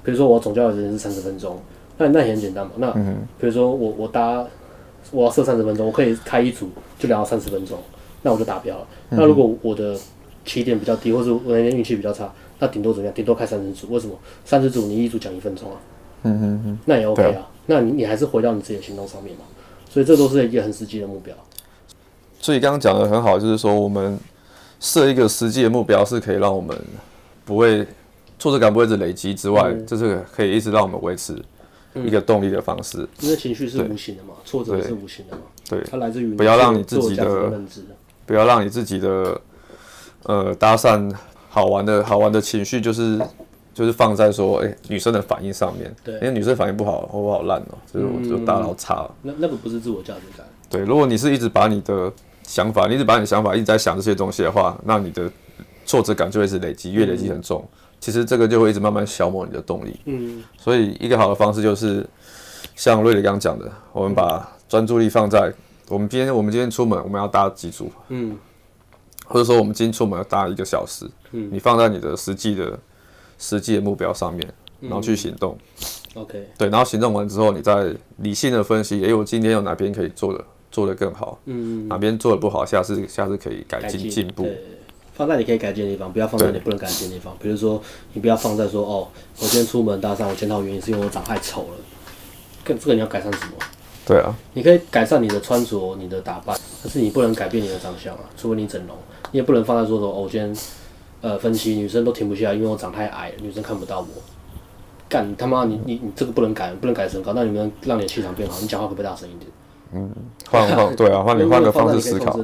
[0.03, 1.61] 比如说我总交流时间是三十分钟。
[2.09, 2.73] 那那也很简单嘛。
[2.77, 2.93] 那
[3.39, 4.45] 比如说我我搭
[5.11, 7.79] 我要设三十分钟，我可以开一组就聊到三十分钟，
[8.23, 8.87] 那我就达标了。
[9.11, 9.97] 那如果我的
[10.45, 13.15] 起点比较低，或者我那天运气比较差，那顶多怎么样？
[13.15, 13.93] 顶多开三十组。
[13.93, 14.15] 为什么？
[14.45, 15.77] 三十组你一组讲一分钟啊。
[16.23, 16.79] 嗯嗯嗯。
[16.87, 17.49] 那也 OK 啊。
[17.67, 19.45] 那你你还是回到你自己的行动上面嘛。
[19.89, 21.35] 所以这都是一个很实际的目标。
[22.41, 24.19] 所以刚刚讲的很好，就是说我们
[24.81, 26.77] 设一个实际的目标，是可以让我们
[27.45, 27.87] 不会
[28.39, 31.41] 挫折感不会一直累积之外，就是可以一直让我们维持。
[31.95, 37.53] 一个动力的方式，因为情绪是无形的嘛，挫折是无形的嘛，对，它来自于不要让你自己的
[38.25, 39.41] 不要让你自己的
[40.25, 41.13] 呃搭讪
[41.49, 43.21] 好玩的好玩的情绪就是
[43.75, 55.31] 就是放在说哎女生的反应上面，对，因为女生反应不好，我好烂哦，就是我就大脑差了，那那个不是自我价值感，对，如果你是一直把你的想法，你一直把你的想法一直在想这些东西的话，那你的
[55.85, 57.67] 挫折感就会是累积，越累积很重。
[58.03, 62.05] 其实这个就会一直慢慢消磨你的动力，嗯，所以一个好的方式就是
[62.75, 65.55] 像瑞里刚刚讲的，我们把专注力放在
[65.89, 68.37] 我们今天我们今天出门我们要搭几组，嗯，
[69.27, 72.77] 或者说我们今天出门要搭一个小时，嗯，你放在你的实际的
[73.39, 75.57] 实际的目标上面，然后去行动
[76.15, 84.49] ，OK，对，然后行动完之后，你再理性的分析，诶，我今天有哪边可以做的做得更好，嗯，哪边做的不好，下次下次可以改进进步。
[85.23, 87.33] 放在你可以改进的地方，不要放在你不能改进的地方。
[87.41, 87.81] 比如说，
[88.13, 89.07] 你不要放在说哦，
[89.39, 91.69] 我今天出门搭讪，我检讨原因是因为我长太丑了。
[92.65, 93.53] 跟这个你要改善什么？
[94.05, 98.21] 对啊，你可以改善你的穿着、你的打扮，但是你不能改变你的长相啊。
[98.37, 98.97] 除非你整容，
[99.31, 100.57] 你也不能放在说说哦，我今天
[101.21, 104.07] 呃分析女生都停不下来，因为我长太矮了，女生看不到我。
[105.09, 108.59] 干他妈，你你你这个不能改，不能改身高，那你们让你的气场变好？
[108.61, 109.51] 你讲话可不可以大声一点？
[109.93, 110.11] 嗯，
[110.51, 112.37] 换换对啊，换你换个方式思考。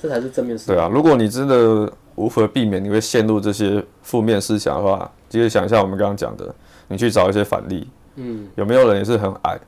[0.00, 0.74] 这才是正面思考。
[0.74, 6.54] 对啊，如果你真的无法避免你会陷入这些负面思想的话，其实想一下我们刚刚讲的，
[6.88, 7.88] 你去找一些反例。
[8.16, 8.48] 嗯。
[8.54, 9.58] 有没有人也是很矮，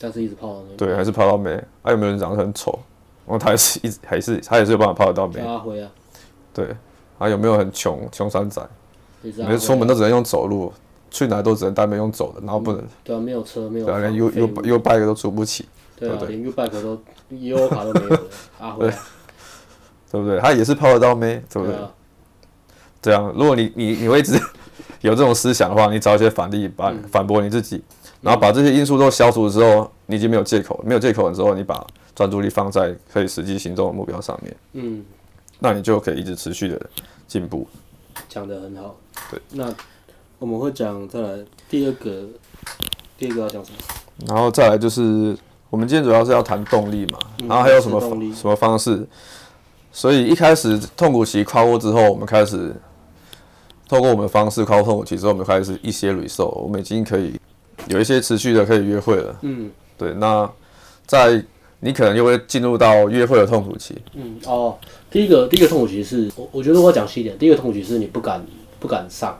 [0.00, 0.68] 但是一直泡到妹？
[0.76, 1.50] 对，还是泡到妹？
[1.82, 2.78] 还、啊、有没有人长得很丑，
[3.26, 5.40] 然后他还是一直还是他也是有办法泡得到妹？
[5.40, 5.90] 阿辉啊。
[6.52, 6.68] 对。
[7.18, 8.60] 啊、有没有很穷穷山仔？
[9.22, 10.72] 每次、啊、出门都只能用走路，
[11.10, 12.80] 去哪都只能单门用走的，然后不能。
[12.82, 13.86] 嗯、对啊，没有车，没有。
[13.86, 15.66] 对啊，连 U U U bike 都出不起。
[15.96, 17.00] 对啊，对对连 U bike 都
[17.30, 18.22] U 卡都没有的。
[18.58, 18.92] 阿 辉。
[20.10, 20.38] 对不对？
[20.40, 21.76] 他也是泡得到妹，对不对？
[23.02, 24.40] 这样，如果你你你会一直
[25.00, 27.82] 有这种思想的话，你找一些反例反反驳你自己，
[28.20, 35.04] 然后把这些因素都消除之后，你已经没有借口，没有借口的时候，你把专注力放在可以实际行动的目标上面，嗯，
[35.60, 36.80] 那你就可以一直持续的
[37.28, 37.68] 进步。
[38.28, 38.96] 讲得很好。
[39.30, 39.72] 对，那
[40.38, 41.38] 我们会讲再来
[41.68, 42.24] 第二个，
[43.16, 43.78] 第二个要讲什么？
[44.26, 45.36] 然后再来就是
[45.70, 48.00] 我们今天主要是要谈动力嘛，然后还有什么
[48.34, 49.06] 什么方式？
[49.96, 52.70] 所以一开始痛苦期跨过之后，我们开始
[53.88, 57.32] 透过我们的方式跨过痛苦期之后，我们开始一些 resolve，我们已经可以
[57.88, 59.34] 有一些持续的可以约会了。
[59.40, 60.12] 嗯，对。
[60.12, 60.46] 那
[61.06, 61.42] 在
[61.80, 63.96] 你可能又会进入到约会的痛苦期。
[64.12, 64.76] 嗯哦，
[65.10, 68.44] 第一个第一个痛苦期是我我觉得我讲细一点，第一个痛苦期是你不敢
[68.78, 69.34] 不敢上，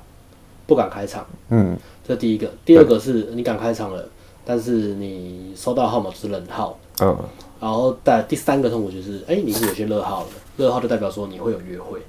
[0.66, 1.26] 不敢开场。
[1.50, 1.76] 嗯，
[2.08, 2.50] 这第一个。
[2.64, 4.08] 第二个是你敢开场了，
[4.42, 6.78] 但是你收到号码是冷号。
[7.02, 7.14] 嗯。
[7.60, 10.28] 然后但第三个痛苦就是，哎，你是有些热号了。
[10.56, 12.00] 热号就代表说你会有约会，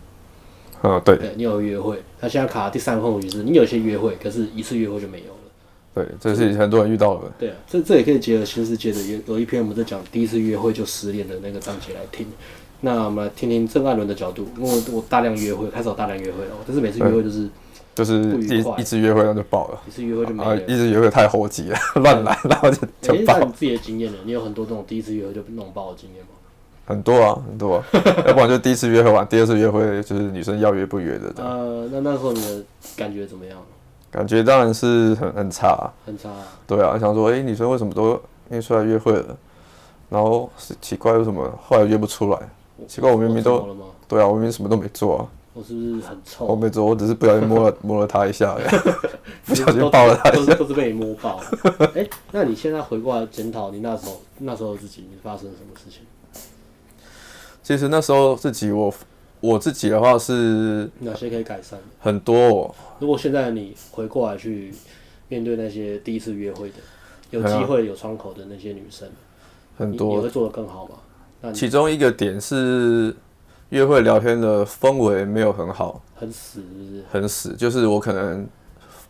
[0.82, 2.02] 啊，对，对你有约会。
[2.20, 5.40] 他现在卡第三个痛苦就是你有一些约会，可是一次约会就没有了。
[5.94, 7.32] 对，这是很多人遇到的。
[7.40, 12.28] 对啊，这这也可以结合新世界的有有一篇我们在讲第一次约会就失恋的那个章节来听。
[12.82, 17.50] 那我们来听听郑艾伦的角度，因为我大量约会，开始有大量约会了，但是每次约会就是
[17.96, 23.40] 就是一一次约会然后就爆了，一次约会就没了，一次约会太猴急了， 乱来然后就就爆。
[23.40, 24.20] 你自己的经验呢？
[24.24, 26.37] 你有很多这种第一次约会就弄爆的经验吗？
[26.88, 27.84] 很多啊，很多啊，
[28.26, 31.34] 要不然就第一次约会完，第二次约会就是女生要约不约的。
[31.36, 32.64] 呃，那那时候你的
[32.96, 33.58] 感觉怎么样？
[34.10, 36.30] 感觉当然是很很差，很差。
[36.66, 38.20] 对啊，想说，哎，女生为什么都
[38.50, 39.38] 约出来约会了？
[40.10, 42.40] 然后是奇怪为什么后来约不出来？
[42.88, 43.68] 奇怪，我明明都，
[44.08, 45.28] 对啊，我明明什么都没做啊。
[45.54, 46.46] 我是不是很臭？
[46.46, 48.56] 我没做，我只是不小心摸了 摸了她一下，
[49.46, 51.42] 不小心抱了她一下，都是被你摸爆。
[51.96, 56.04] 哎，那你现在回过来检讨你那时候那时候自己，你发生了什么事情？
[57.68, 58.94] 其实那时候自己我
[59.42, 61.78] 我自己的话是哪些可以改善？
[62.00, 62.76] 很多哦。
[62.98, 64.74] 如果现在你回过来去
[65.28, 66.76] 面对那些第一次约会的
[67.30, 69.06] 有机会有窗口的那些女生，
[69.78, 70.96] 很多你会做得更好吗？
[71.42, 73.14] 那其中一个点是
[73.68, 77.04] 约会聊天的氛围没有很好，很死是不是？
[77.12, 78.48] 很死，就是我可能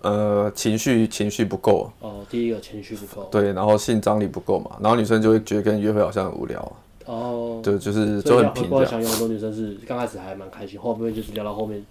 [0.02, 2.26] 呃情绪情绪不够哦。
[2.28, 6.76] 第一个情绪不够，对，然后性张力不够嘛，然后女生就会觉得跟约会好像很无聊。
[7.08, 8.70] 哦，对，就是就很平。
[8.70, 11.82] 我想有很多女生是刚开始还蛮开心，后面就是聊到后面，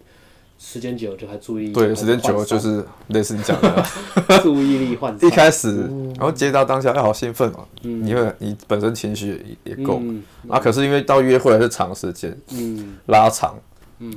[0.59, 1.73] 时间久了就还注意。
[1.73, 3.85] 对，时间久了就是类似你讲的，
[4.43, 5.27] 注意力涣散。
[5.27, 5.81] 一开始，
[6.17, 10.03] 然后接到当下，哎，好兴奋哦，因为你本身情绪也也够，
[10.49, 13.59] 啊，可是因为到约会还是长时间，嗯，拉长，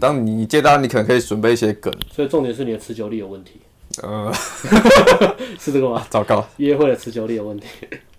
[0.02, 1.94] 当你接到，你可能可以准备一些梗。
[2.14, 3.54] 所以重点是你的持久力有问题。
[4.04, 4.32] 呃，
[5.58, 6.06] 是这个吗？
[6.12, 7.68] 糟糕，约会的持久力有问题。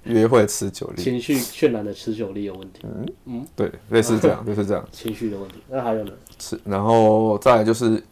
[0.05, 2.81] 约会持久力，情绪渲染的持久力有问题。
[2.85, 4.87] 嗯嗯，对，类似这样，类似这样。
[4.91, 6.13] 情绪的问题，那还有呢？
[6.39, 8.03] 持，然后再来就是，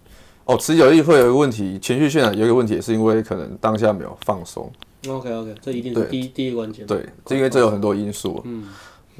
[0.44, 4.70] 哦，持久力会有一个问题，情绪渲染有一个问题，是因为可能当下没有放松。
[5.08, 6.86] OK OK，这一定是第一第一个关键。
[6.86, 8.40] 对，这因为这有很多因素。
[8.44, 8.68] 嗯，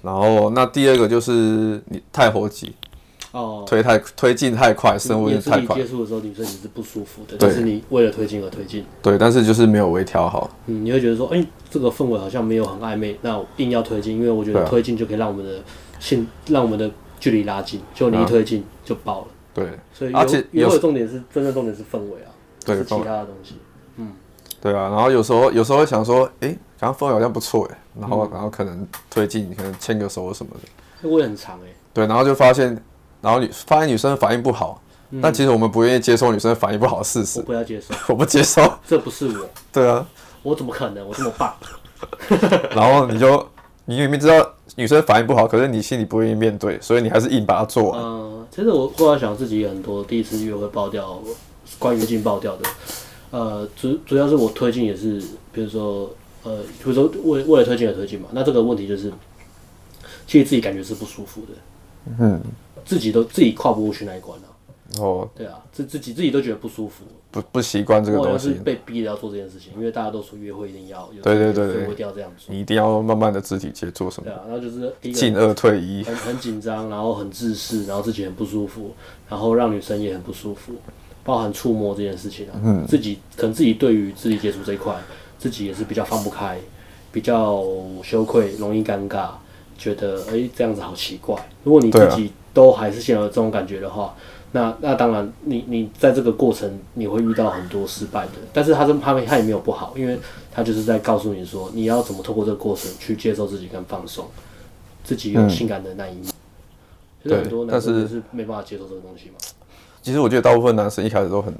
[0.02, 2.74] 然后那第二个就是你太猴急。
[3.32, 5.76] 哦，推太推进太快，深入太快。
[5.76, 8.82] 接触的时候，女生你是不舒服的，但是你为了推进而推进。
[9.02, 10.50] 对，但是就是没有微调好。
[10.66, 15.60] 嗯，你会觉得说，哎，这个氛围好像没有很暧昧，那我硬要推进，因为我觉得推进就可以让我们的
[16.00, 17.82] 性，让我们的距离拉近。
[17.94, 19.26] 就你一推进就爆了。
[19.52, 22.32] 对，所以而且有的重点是真正重点是氛围啊，
[22.64, 23.56] 对，其他的东西。
[23.96, 24.12] 嗯，
[24.62, 26.48] 对啊，然后有时候有时候会想说，哎，
[26.80, 30.60] 刚刚氛围好像不错哎，然后然后可能推进，可能牵个手什么的。
[31.02, 31.68] 那会很长哎。
[31.92, 32.82] 对，然后就发现。
[33.20, 37.40] 然后女发现女生反应不好，嗯、但其实我们不愿意接受女生反应不好的事实。
[37.40, 39.48] 我不要接受， 我不接受，这不是我。
[39.72, 40.06] 对啊，
[40.42, 41.06] 我怎么可能？
[41.06, 41.54] 我这么棒。
[42.70, 43.44] 然后你就
[43.86, 48.00] 你明明知道女生反应不好，可是你心里不愿意面对，所以你还是硬把它做完。
[48.00, 51.20] 嗯，其实我后来想自己很多第一次约会爆掉，
[51.78, 52.68] 关于进爆掉的，
[53.32, 55.20] 呃，主主要是我推进也是，
[55.52, 56.08] 比如说
[56.44, 59.12] 呃，比如说为为了推进而推进嘛，那这个问题就是，
[60.26, 61.48] 其实自己感觉是不舒服的。
[62.20, 62.40] 嗯。
[62.88, 64.44] 自己都自己跨不过去那一关了。
[64.98, 68.48] 哦，对啊，自自己自己都觉得不舒服，不不习惯这个东西。
[68.48, 72.54] 是被逼的要做这件事情，因为大家都说约会一定要，对对对对，一定要这样做。
[72.54, 74.30] 你一定要慢慢的肢体接触什么？
[74.30, 78.94] 对啊，然后就是进二退一，很很紧张，然后很自私，然后自己很不舒服，
[79.28, 80.72] 然后让女生也很不舒服，
[81.22, 84.96] 包含触摸这件事情啊，嗯，自己可能自己对于肢体接触这一块，
[85.38, 86.58] 自己也是比较放不开，
[87.12, 87.62] 比较
[88.02, 89.32] 羞愧，容易尴尬，
[89.76, 91.36] 觉得哎、欸、这样子好奇怪。
[91.62, 92.32] 如果你自己。
[92.58, 94.12] 都还是现有这种感觉的话，
[94.50, 100.18] 那那当然你，你你在这个过程你会遇到很多失败的，但是他是他他也没有不好，因为
[100.52, 104.26] 他就是在告诉你说，你要怎么透过这个过程去接受自己跟放松，
[105.04, 106.24] 自己有性感的那一面。
[107.22, 109.36] 其实、嗯、很多男生是没办法接受这个东西嘛。
[110.02, 111.54] 其实我觉得大部分男生一开始都很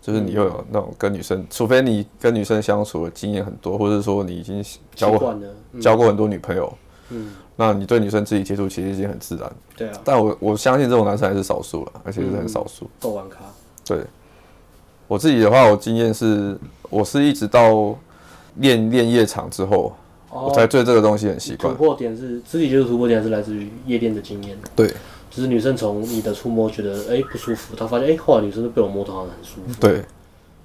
[0.00, 4.64] 就是你又有那种跟女生，除非你跟女生相处的经验很多，或者说你已经
[4.94, 5.38] 交过
[5.78, 6.72] 交过很多女朋友，
[7.10, 9.52] 嗯，那你对女生自己接触其实已经很自然。
[9.76, 10.00] 对啊。
[10.02, 12.88] 但我我相信这种男生还是少数了，而且是很少数。
[12.98, 13.40] 逗玩咖。
[13.84, 13.98] 对。
[15.06, 16.56] 我自己的话，我经验是，
[16.88, 17.94] 我是一直到
[18.56, 19.92] 练练夜场之后，
[20.30, 21.70] 我才对这个东西很习惯。
[21.74, 24.56] 突破点是自己接触突破点，是来自于夜店的经验。
[24.74, 24.90] 对。
[25.30, 29.80] 就是女生从你的触摸觉得哎、欸、不舒服，她发现哎、欸、后来女生都被我摸到好像很舒服。
[29.80, 30.04] 对，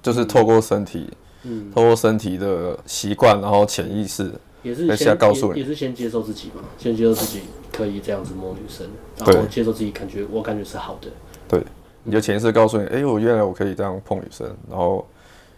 [0.02, 1.08] 就是透过身体，
[1.44, 4.32] 嗯，透过身体的习惯，然后潜意识
[4.68, 7.40] 也是先告诉你，也是先接受自己嘛，先接受自己
[7.72, 8.86] 可以这样子摸女生，
[9.18, 11.08] 然后接受自己感觉我感觉是好的。
[11.48, 11.62] 对，
[12.02, 15.06] 你就潜意识告诉你，哎、欸，我原来我可以这样碰女生，然后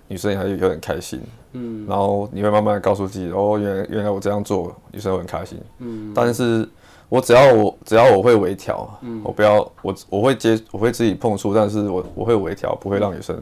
[0.09, 1.21] 女生也还有点开心，
[1.53, 6.69] 嗯，然后你会慢慢告诉自己，哦，原来原来我这样做女生会很开心，嗯，但是。
[7.11, 13.35] 我只要我只要我会微调，嗯、我不要我我会接我会自己碰触，但是我我会微调，不会让女生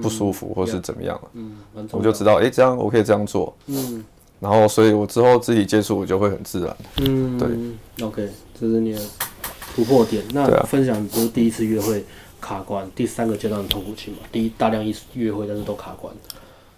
[0.00, 1.58] 不舒服、嗯、或是怎么样，嗯，
[1.92, 4.02] 我就知道哎、欸、这样我可以这样做，嗯，
[4.40, 8.28] 然后所以我之后自己接触我就会很自然，嗯，对，OK，
[8.58, 9.00] 这是你的
[9.74, 10.22] 突破点。
[10.32, 12.04] 那分享不是第一次约会
[12.40, 14.18] 卡关，第三个阶段的痛苦期嘛？
[14.30, 16.14] 第一大量一约会但是都卡关，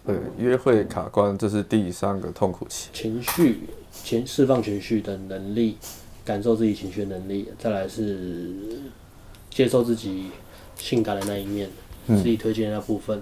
[0.07, 3.61] 对，约会卡关这是第三个痛苦期，情绪
[3.93, 5.77] 情释放情绪的能力。
[6.23, 8.55] 感受自己情绪能力，再来是
[9.49, 10.27] 接受自己
[10.77, 11.69] 性感的那一面，
[12.07, 13.21] 嗯、自己推荐的那部分，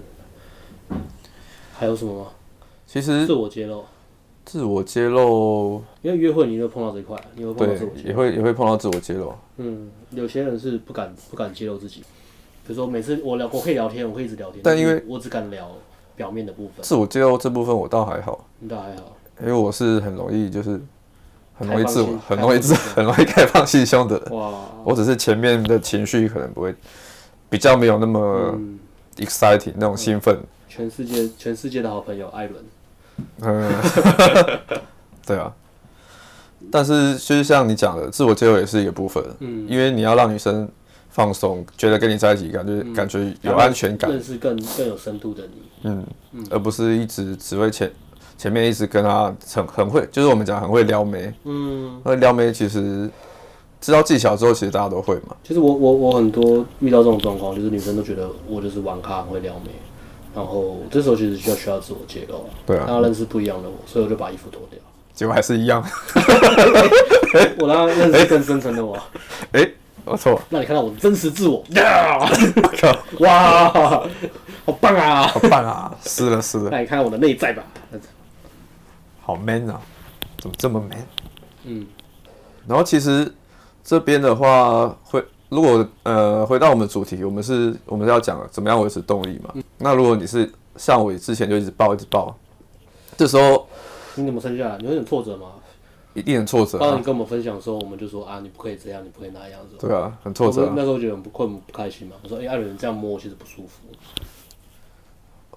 [1.73, 2.31] 还有什么吗？
[2.85, 3.85] 其实自我揭露，
[4.51, 9.31] 自我揭露，因为约会你会碰到这一块，你会碰到自我揭露，也会也会碰到自我揭露。
[9.57, 11.99] 嗯，有些人是不敢不敢揭露自己，
[12.65, 15.69] 比如说每次我聊我可以聊天，我可以一直聊天，但因为我只敢聊
[16.15, 16.73] 表面的部分。
[16.81, 20.81] 自我揭露这部分我倒还好，你倒还好，因为我是很容易就是。
[21.53, 24.33] 很容易自我，很容易自，很容易开放心胸的人。
[24.33, 24.61] 哇！
[24.85, 26.73] 我只是前面的情绪可能不会，
[27.49, 28.57] 比较没有那么
[29.17, 30.47] exciting、嗯、那种兴奋、嗯。
[30.69, 32.63] 全世界，全世界的好朋友艾伦。
[33.41, 33.71] 嗯，
[35.25, 35.53] 对啊。
[36.71, 39.23] 但是就是像你讲的，自我接受也是一个部分。
[39.39, 39.67] 嗯。
[39.67, 40.69] 因为你要让女生
[41.09, 45.61] 放松，觉得跟你在一起感觉、嗯、感觉有安全感，认识更更有深度的你。
[45.83, 47.91] 嗯嗯，而不是一直只会前。
[48.37, 51.33] 前面一直跟她很很会，就是我们讲很会撩妹。
[51.43, 53.09] 嗯，会撩妹其实
[53.81, 55.35] 知道技巧之后，其实大家都会嘛。
[55.43, 59.71] 其实我我我很多遇到这种状况，就是女生都觉得我就是玩咖，很会撩妹。
[60.35, 64.79] 然后这时候其实就要需要自我揭露，对啊，让他认识不一样的我，所以我就把衣服脱掉。
[65.13, 65.83] 结果还是一样。
[67.59, 68.95] 我让他认识更深层的我。
[69.51, 69.73] 哎、欸，
[70.05, 70.39] 我错。
[70.49, 71.61] 那你看到我的真实自我。
[73.19, 73.69] 哇，
[74.65, 75.23] 好棒啊！
[75.27, 75.93] 好棒啊！
[76.05, 76.69] 是的，是的。
[76.69, 77.63] 那你看看我的内在吧。
[79.19, 79.81] 好 man 啊，
[80.37, 81.05] 怎么这么 man？
[81.65, 81.85] 嗯，
[82.65, 83.33] 然后其实
[83.83, 89.51] 这边的话，会如果呃回到我们的主题，我们是我们是要讲怎么样维持动力嘛。
[89.55, 92.35] 嗯、那如果你是像我之前就一直抱一直抱，
[93.17, 93.67] 这时候
[94.15, 94.77] 你怎么撑下来？
[94.77, 95.47] 你有点挫折吗？
[96.13, 96.81] 一定很挫折、啊。
[96.81, 99.75] 当你跟我们分享的时候，我们就说啊，你不可以这样，你不可以那样子。
[99.79, 100.73] 对啊，很挫折、啊。
[100.75, 102.15] 那时候觉得很不困不开心嘛。
[102.23, 103.83] 我说哎，艾伦你这样摸我其实不舒服。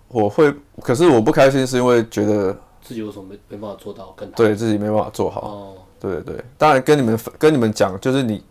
[0.08, 2.56] 我会，可是我不开心是因为觉得。
[2.82, 4.34] 自己为什么没没办法做到更好？
[4.34, 5.40] 对自己没办法做好。
[5.40, 8.42] 哦，对对对，当然跟你们跟你们讲，就是你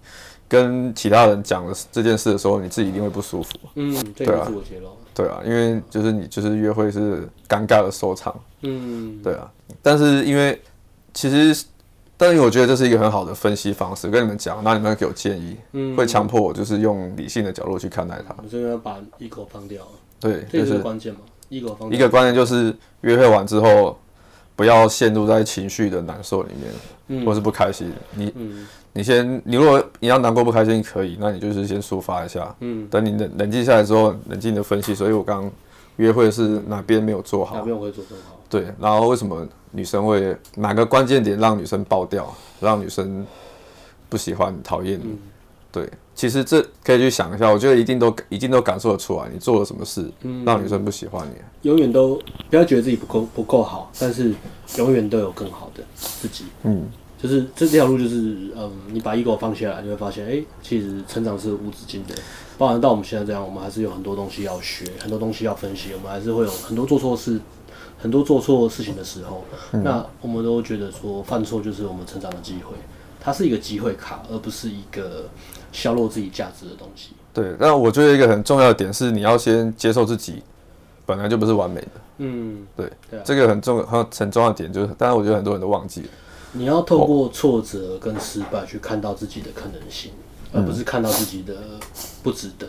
[0.51, 3.57] 跟其他人讲的这件事的时候，你自己一定会不舒服。
[3.75, 4.89] 嗯，对啊，自我揭露。
[5.15, 8.37] 对啊，因为就是你就是约会是尴尬的收场。
[8.63, 9.49] 嗯，对啊。
[9.81, 10.61] 但是因为
[11.13, 11.65] 其实，
[12.17, 18.35] 但是我觉得这是一个很好的分析方式，跟你们讲，那你们给我建议，嗯，会强迫我就是用理性的角度去看待它。
[18.43, 19.87] 我是要把 ego 放掉。
[20.19, 21.97] 对，这是关键嘛？ego 放掉。
[21.97, 23.97] 一个关键就是约会完之后。
[24.53, 26.71] 不要陷入在情绪的难受里面，
[27.07, 27.91] 嗯、或是不开心。
[28.13, 32.53] 你，嗯、你先，你如果你要难过不开心可以，那你就是先抒发一下。
[32.59, 34.93] 嗯，等你冷冷静下来之后，冷静的分析。
[34.93, 35.49] 所以我刚
[35.97, 37.55] 约会是哪边没有做好？
[37.55, 38.37] 哪边我会做更好？
[38.49, 43.25] 对，然后为什么女生会哪个关键点让女生爆掉，让女生
[44.09, 45.05] 不喜欢、讨厌你？
[45.05, 45.19] 嗯、
[45.71, 45.89] 对。
[46.13, 51.33] 其实这可以去想一下，我觉得一定都一定都感受得出来，你做了什么事嗯让女生不喜欢你。
[51.67, 54.35] 永远都不要觉得自己不够不够好，但是
[54.77, 56.43] 永远都有更好的自己。
[56.63, 56.85] 嗯，
[57.21, 62.15] 就是这条路就是，嗯，你把 ego 放下来，你会发现，哎，其实成长是无止境的。
[62.57, 67.39] 包含到我们现在这样，我们还是有很多东西要学，很多东西要分析，我们还是会有很多做错事，
[67.99, 69.43] 很多做错事情的时候。
[69.71, 72.75] 那我们都觉得说，犯错就是我们成长的机会，
[73.19, 75.29] 它是一个机会卡，而不是一个。
[75.73, 77.11] 削弱自己价值的东西。
[77.33, 80.43] 对，那我觉得一个很重要的点是，你要先接受自己
[81.05, 81.91] 本来就不是完美的。
[82.17, 82.91] 嗯，对，
[83.23, 86.07] 这个很重要，很很重要的点就是，当然我觉得很多人都忘记了。
[86.53, 90.11] 你要透过挫折跟失败去看到自己的可能性，
[90.51, 91.53] 哦、而不是看到自己的
[92.21, 92.67] 不值得。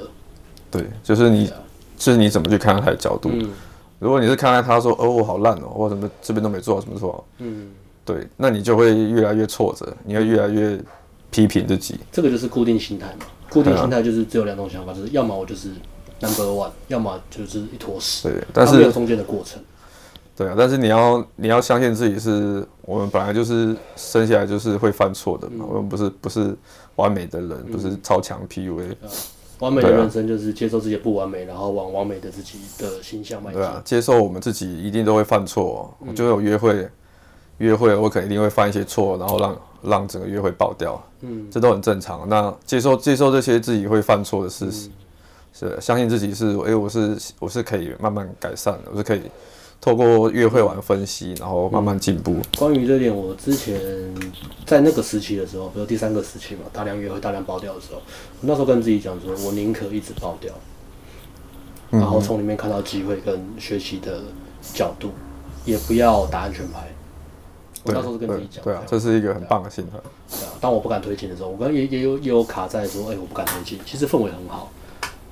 [0.70, 1.53] 对，就是你
[1.99, 3.30] 就是你怎么去看待他的角度。
[3.33, 3.51] 嗯、
[3.99, 7.70] 如果你是看待他说，哦，我好烂哦，我怎么这边都没做好什么错，嗯，
[8.05, 10.80] 对，那你就会越来越挫折，你会越来越
[11.30, 11.99] 批评自己。
[12.11, 13.26] 这个就是固定心态嘛。
[13.51, 15.68] 固定心态就是只有两种想法，就是要么我就是
[16.20, 18.28] number one，要么就是一坨屎。
[18.28, 19.62] 对，但是没有中间的过程。
[20.35, 26.57] 对啊，但是你要你要相信自己是，我们本来就是生下来就是会犯错的嘛，嗯、我们不是不是
[26.97, 28.97] 完美的人，嗯、不是超强 PUA。
[29.59, 33.61] 完美的人生就是接受自己不完美，然后往完美的自己的形象迈进。
[33.61, 36.89] 对啊，接受我们自己一定都会犯错，我就有约会，
[37.59, 41.01] 约会我可能一定会犯一些错，然后让让整个约会爆掉。
[41.20, 42.28] 嗯，这都很正常。
[42.28, 44.93] 那接受接受这些自己会犯错的事实，嗯、
[45.53, 49.20] 是相信自己是，哎、欸，我是我是可以慢慢改善的，我是可以。
[49.85, 52.30] 透过约会完分析，然后慢慢进步。
[52.35, 53.80] 嗯、关于这点，我之前
[54.64, 60.55] 在那个时期的时候，比如第三个时期嘛，大量约会、大量爆掉的时候，我那时候跟自己讲说，我宁可一直爆掉，
[61.91, 64.22] 然后从里面看到机会跟学习的
[64.72, 65.11] 角度，
[65.64, 66.87] 也不要打安全牌。
[67.83, 69.99] 我那时候是跟自己讲，对啊，这是一个很棒的心态。
[70.30, 73.80] 对啊，当我不敢推进的时候，我刚刚也也有也有卡在说，哎、欸，我不敢推进。
[73.85, 74.70] 其实氛围很好，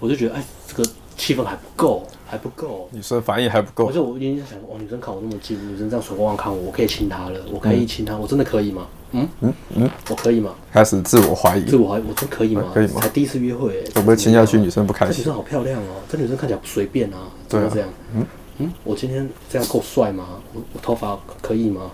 [0.00, 0.90] 我就觉得，哎、欸，这个。
[1.16, 3.88] 气氛还不够，还不够，女生反应还不够。
[3.88, 8.86] 而且我已经想，哦，女生靠我那么近，女生这样水光光看我，我可以亲她了，我可以亲她，我真的可以吗？
[9.10, 10.54] 嗯嗯嗯，我可以吗？
[10.70, 12.70] 开始自我怀疑，自我怀疑，我真可以吗？
[12.72, 13.00] 可以吗？
[13.00, 14.56] 才第一次约会，会不会亲下去？
[14.60, 15.14] 女生不开心。
[15.14, 17.18] 这女生好漂亮哦，这女生看起来不随便啊，
[17.48, 17.88] 怎么这样？
[18.14, 18.24] 嗯
[18.58, 20.40] 嗯，我今天这样够帅吗？
[20.54, 21.90] 我我头发可以吗？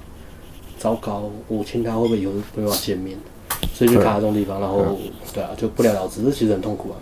[0.79, 3.17] 糟糕，我亲她会不会以后没办法见面？
[3.73, 4.99] 所以就卡在这种地方，然后
[5.33, 6.97] 对啊，就不了了之，这其实很痛苦啊。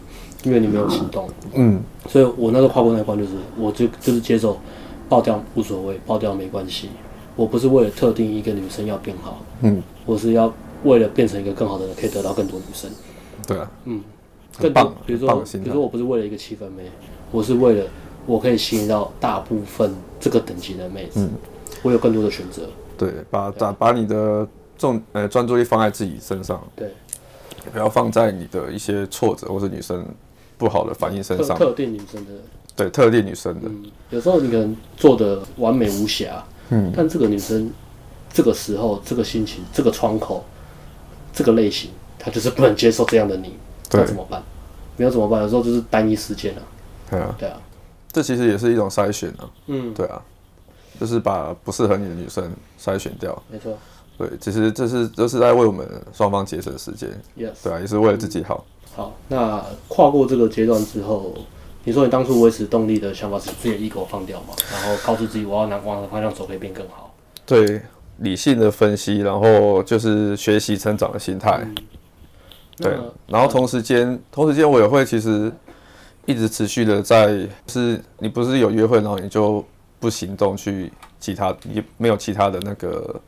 [0.45, 4.59] 因为你没有行动，嗯，所以我那个跨过那关就是，我就就是接受
[5.09, 6.90] 爆掉无所谓，爆掉没关系。
[7.34, 10.53] 我不是为了特定一个女生要变好，嗯，我是要
[10.84, 12.90] 为了变成一个更好的人，可以得到更多女生。
[13.47, 14.03] 对啊，嗯，
[14.59, 16.84] 更棒，比如说，比如说我不是为了一个七分妹，
[17.32, 17.84] 我是为了
[18.26, 21.30] 我可以吸引到大部分这个等级的妹子，嗯，
[21.82, 22.68] 我有更多的选择。
[22.99, 26.92] 对，把把把你的重呃专注力放在自己身上，对，
[27.72, 30.07] 不要放在你的一些挫折或者女生。
[30.57, 32.32] 不好的反应身上，特定女生的，
[32.76, 37.70] 对特定女生的，嗯，有时候你可能做的完美无瑕，嗯，但这个女生
[38.32, 40.44] 这个时候、这个心情、这个窗口、
[41.32, 43.57] 这个类型，她就是不能接受这样的你，
[43.90, 44.42] 那怎么办？
[44.96, 45.42] 没有怎么办？
[45.42, 46.62] 有时候就是单一事件啊，
[47.11, 47.61] 对啊，对啊，
[48.12, 50.22] 这其实也是一种筛选啊，嗯，对啊，
[51.00, 52.48] 就是把不适合你的女生
[52.80, 53.76] 筛选掉，没错，
[54.16, 58.64] 对，其实这是这是在为我们双方节省时间，yes，对啊，也是为了自己好。
[58.94, 61.34] 好，那跨过这个阶段之后，
[61.82, 64.54] 你说你当初维持动力的想法是自己的 ego 放掉嘛？
[64.72, 67.12] 然后告诉自己我要往往的方向走可以变更好。
[67.44, 67.82] 对，
[68.18, 71.60] 理性的分析，然后就是学习成长的心态。
[71.64, 71.74] 嗯、
[72.78, 72.96] 对，
[73.26, 75.52] 然后同时间，嗯、同时间我也会其实
[76.24, 79.64] 一直持续的在，是你不是有约会，然后你就
[79.98, 83.20] 不行动去其他，也没有其他的那个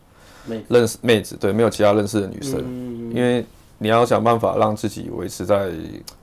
[0.69, 3.45] 认识妹子，对，没有其他认识的女生，嗯、因为。
[3.79, 5.71] 你要想办法让自己维持在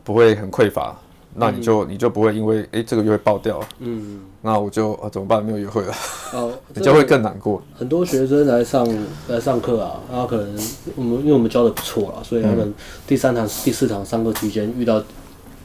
[0.04, 0.98] 不会很匮乏，
[1.36, 5.46] 那你就你就不会因为哎这个约会爆掉，嗯，那我就啊怎么办？
[5.46, 5.94] 没有约会了，
[6.34, 7.62] 哦， 你就会更难过。
[7.76, 8.84] 很多学生来上
[9.28, 10.60] 来上课啊，然后可能
[10.96, 12.74] 我们因为我们教的不错啦，所以他们
[13.06, 15.00] 第三堂、第四堂上课期间遇到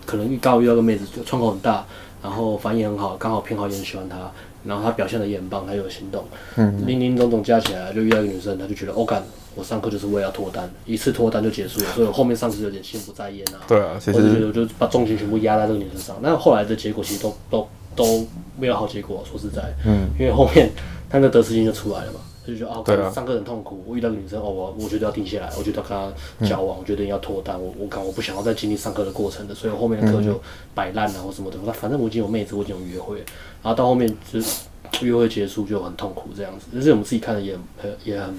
[0.04, 1.86] 可能遇到遇到个妹子，就窗口很大，
[2.22, 4.30] 然后反应很好，刚好偏好也很喜欢她，
[4.64, 6.24] 然后他表现的也很棒，他有行动，
[6.56, 9.22] 嗯，林林总总加起来就遇到一个女生，他就觉得哦干。
[9.54, 13.58] 我上课就是为了要脱单，一次脱单就结束了，所以我后面上次有点心不在焉啊。
[13.66, 18.24] 对啊，其实我就觉得我就把重心全部压在这个女生上，那后来的结果其实都都都
[18.56, 20.70] 没有好结果，说实在，嗯，因为后面
[21.10, 25.90] 他那得失心就出来了嘛，他就觉得啊，啊上课很痛苦，我遇到女生，哦，我我觉得要定下来，我觉得要跟
[26.40, 30.40] 她交往，嗯、我觉得要脱单，我我讲我不想要再经历上课的过程的，所以我后面的课就
[30.74, 33.18] 摆烂啊或什么的，反正我已经有妹子，我已经有约会，
[33.62, 34.40] 然后到后面就
[35.02, 38.34] 约会结束就很痛苦这样子，但是我们自己看的也很也很。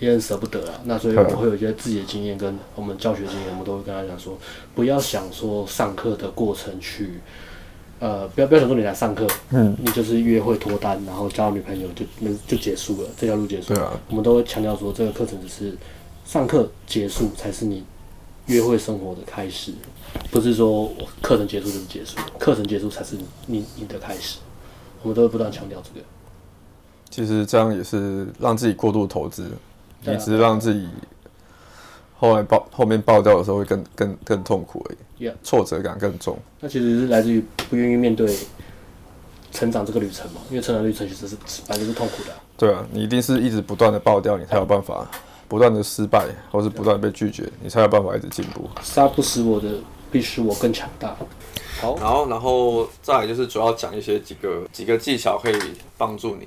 [0.00, 4.38] 也很舍不得啊，那所以我会有一些自己的经验跟我们教学经验，我们都会跟他讲说，
[4.72, 7.14] 不要想说上课的过程去，
[8.00, 13.78] 呃，不要不要想说你来上课，嗯，你就是约会脱单，然后交女朋友就那就结束了，这条路结束了。
[13.80, 15.76] 对啊，我们都会强调说，这个课程只是
[16.24, 17.84] 上课结束才是你
[18.46, 19.72] 约会生活的开始，
[20.30, 24.38] 不是说课程结束就是结束，课程结束才是你你的开始。
[25.02, 26.06] 我们都会不断强调这个。
[27.10, 29.50] 其实这样也是让自己过度投资。
[30.04, 30.86] 你只是让自己
[32.20, 35.34] 后来爆后面爆掉的时候会更更更痛苦而已，Yeah.
[35.44, 36.36] 挫折感更重。
[36.60, 38.36] 那其实是来自于不愿意面对
[39.52, 42.38] 成长这个旅程嘛，因为成长旅程其实是反正是痛苦的啊。
[42.56, 45.08] 对啊，你一定是一直不断的爆掉，你才有办法
[45.46, 48.68] 不断的失败，或是不断被拒绝，你才有办法一直进步。
[48.82, 49.68] 杀不死我的
[50.10, 51.16] 必使我更强大。
[51.80, 55.58] 好，然后然后再来就是主要讲一些几个几个技巧可以
[55.96, 56.44] 帮助你。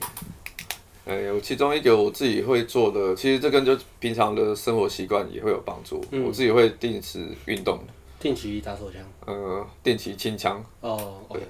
[1.03, 6.03] 呃，有其中一个我自己会做的，其实这跟就平常的生活习惯也会有帮助。
[6.11, 7.79] 嗯、我自己会定时运动，
[8.19, 10.63] 定期打手枪，呃，定期清枪。
[10.81, 11.45] 哦，对，okay.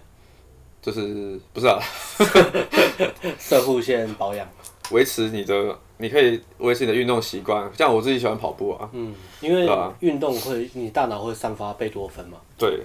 [0.82, 1.78] 就是不是啊？
[3.38, 4.48] 射护线保养，
[4.92, 7.70] 维持你的，你可以维持你的运动习惯。
[7.78, 12.38] 像我自己喜欢跑步啊，嗯，因为运动会，你大脑会散发贝多芬嘛。
[12.58, 12.80] 对，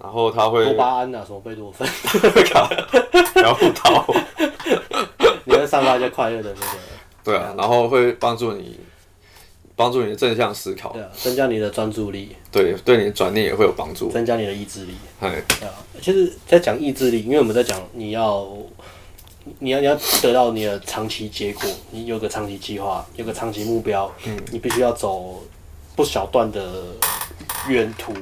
[0.00, 1.86] 然后它会多巴胺啊，什么贝多芬，
[3.34, 4.06] 然后逃。
[5.66, 6.78] 散发一些快乐的那个，
[7.24, 8.78] 对啊，然后会帮助你，
[9.76, 15.30] 帮助你的正向思考，对啊，增加你的专注力，对，对你的转念也会有帮助，增加你的意志力，对
[15.66, 18.48] 啊，其实，在讲意志力，因为我们在讲你要，
[19.58, 25.42] 你要你要得到你的长期结果，你有个长期计划，有个长期目标，嗯，你必须要走
[25.96, 26.84] 不小段的。
[27.68, 28.12] 远途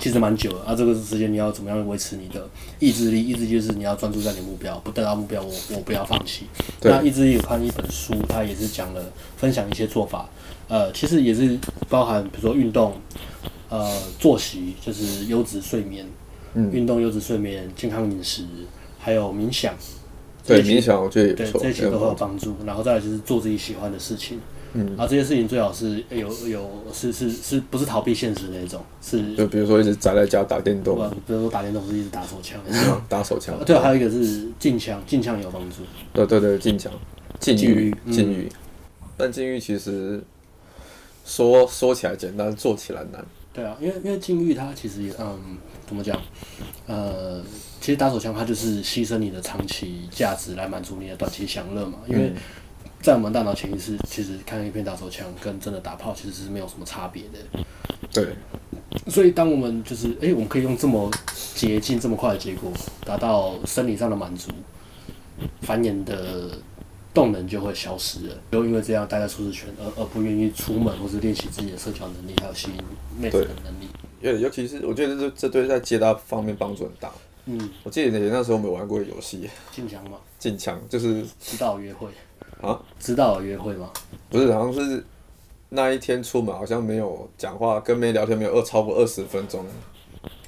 [0.00, 2.48] 其实蛮久了啊，这个时间你要怎么样维持你的
[2.78, 3.20] 意志力？
[3.24, 6.46] 意志力就是你要专注在你目标，不得到目标我我不要放弃。
[6.82, 9.04] 那意志力有看一本书，它也是讲了
[9.36, 10.28] 分享一些做法，
[10.68, 11.58] 呃，其实也是
[11.88, 12.94] 包含比如说运动，
[13.68, 16.06] 呃，作息就是优质睡眠，
[16.54, 18.44] 嗯，运动优质睡眠，健康饮食，
[18.98, 19.74] 还有冥想。
[20.46, 22.56] 对，冥想我觉得也不错，对，这些都会有帮助。
[22.64, 24.40] 然后再来就是做自己喜欢的事情。
[24.80, 28.80] 嗯，啊，这些事情最好是有有是是是不是逃避现实那种？
[29.02, 32.60] 是就比如说一直宅在家打电动，比如说打电动是一直打手枪，
[33.08, 33.58] 打手枪。
[33.64, 35.78] 对，还有一个是禁枪，禁枪有帮助。
[36.12, 36.92] 对对对，禁枪，
[37.40, 38.48] 禁欲，禁欲。
[39.16, 40.22] 但禁欲其实
[41.24, 43.24] 说说起来简单，做起来难。
[43.52, 45.56] 对啊，因为因为禁欲它其实也嗯，
[45.88, 46.16] 怎么讲？
[46.86, 47.42] 呃，
[47.80, 52.32] 其实打手枪它就是牺牲你的长期价值来满足你的短期享乐嘛，因为。
[53.00, 57.64] 在我们大脑潜意识，其实看一片打手枪跟真的打炮其实是没有什么差别的。
[58.12, 58.28] 对。
[59.06, 61.10] 所以当我们就是哎、欸，我们可以用这么
[61.54, 62.72] 捷径、这么快的结果，
[63.04, 64.50] 达到生理上的满足，
[65.60, 66.50] 繁衍的
[67.14, 68.36] 动能就会消失了。
[68.50, 72.82] 就因为这样待在舒适圈，而而不愿意出门或是练习自己的社交能力，还有吸引
[73.20, 73.88] 妹子的能力。
[74.20, 77.10] 对，尤其是我觉得这这对在接搭方面帮助很大。
[77.44, 77.70] 嗯。
[77.84, 79.48] 我记得那时候我们有玩过游戏。
[79.70, 80.18] 进枪吗？
[80.38, 81.24] 进枪就是。
[81.40, 82.08] 迟到约会。
[82.60, 83.90] 啊，知道约会吗？
[84.30, 85.04] 不是，好像是
[85.68, 89.64] 那一天出门，好像没有讲话，跟妹聊天没有二超过二十分钟，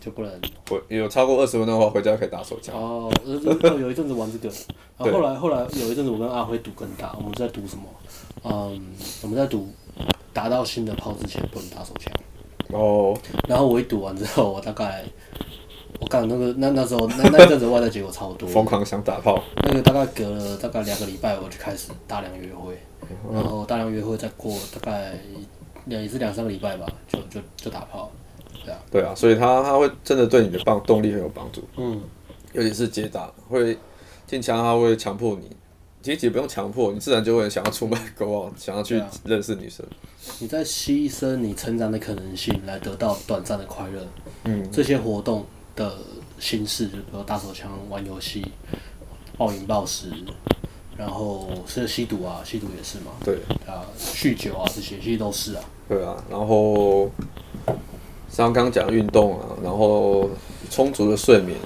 [0.01, 0.41] 就不能。
[0.71, 2.75] 我有超过二十分钟的话，回家可以打手枪。
[2.75, 4.55] 哦，有一阵子玩这个，
[4.99, 7.85] 然后后来后来有一阵子我跟阿辉赌更大，我们在赌什么？
[8.43, 8.83] 嗯，
[9.23, 9.69] 我们在赌
[10.33, 12.13] 达到新的炮之前不能打手枪。
[12.73, 13.17] 哦。
[13.49, 15.05] 然后我一赌完之后，我大概。
[15.99, 19.43] 我刚那个那那时候那那阵子外在结果超多，疯狂想打炮。
[19.65, 22.79] 那个大概隔了大概两个礼拜，我就开始大量约会，
[23.33, 25.13] 然后大量约会再过大概
[25.87, 28.11] 两也是两三个礼拜吧，就就就打炮，
[28.65, 28.79] 对啊。
[28.91, 31.63] 对啊，所以他他会真的对你的帮动力很有帮助。
[31.77, 32.01] 嗯，
[32.53, 33.77] 尤其是接打会
[34.27, 35.51] 进枪，他会强迫你，
[36.03, 39.85] 其实也不用强迫，你自然就会想要出卖 go out，想要去认识女生。
[40.39, 44.07] 你在牺牲你成长的可能性来得到短暂的快乐。
[44.45, 45.45] 嗯，这些活动。
[45.77, 45.99] 的
[46.39, 48.45] 形式，就比如打手枪、玩游戏、
[49.37, 50.11] 暴饮暴食，
[50.97, 53.13] 然后是吸毒啊，吸毒也是嘛。
[53.25, 55.63] 对啊，酗酒啊，这些其实都是啊。
[55.89, 57.11] 对啊，然后
[58.29, 60.29] 像刚刚讲运动啊，然后
[60.71, 61.57] 充足的睡眠，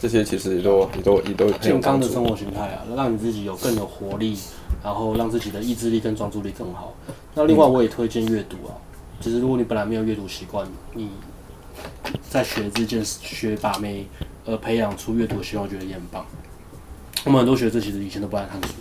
[0.00, 4.36] 这些其实也都也都也都健康的生活形态啊，让你自己有更有活力，
[4.82, 6.94] 然后让自己的意志力跟专注力更好。
[7.34, 8.74] 那另外我也推荐阅读啊，
[9.20, 11.08] 其实如果你本来没有阅读习惯，你。
[12.30, 14.06] 在学这件事，学把妹，
[14.44, 16.26] 而培养出阅读的习惯，我觉得也很棒。
[17.24, 18.74] 我们很多学生其实以前都不爱看书，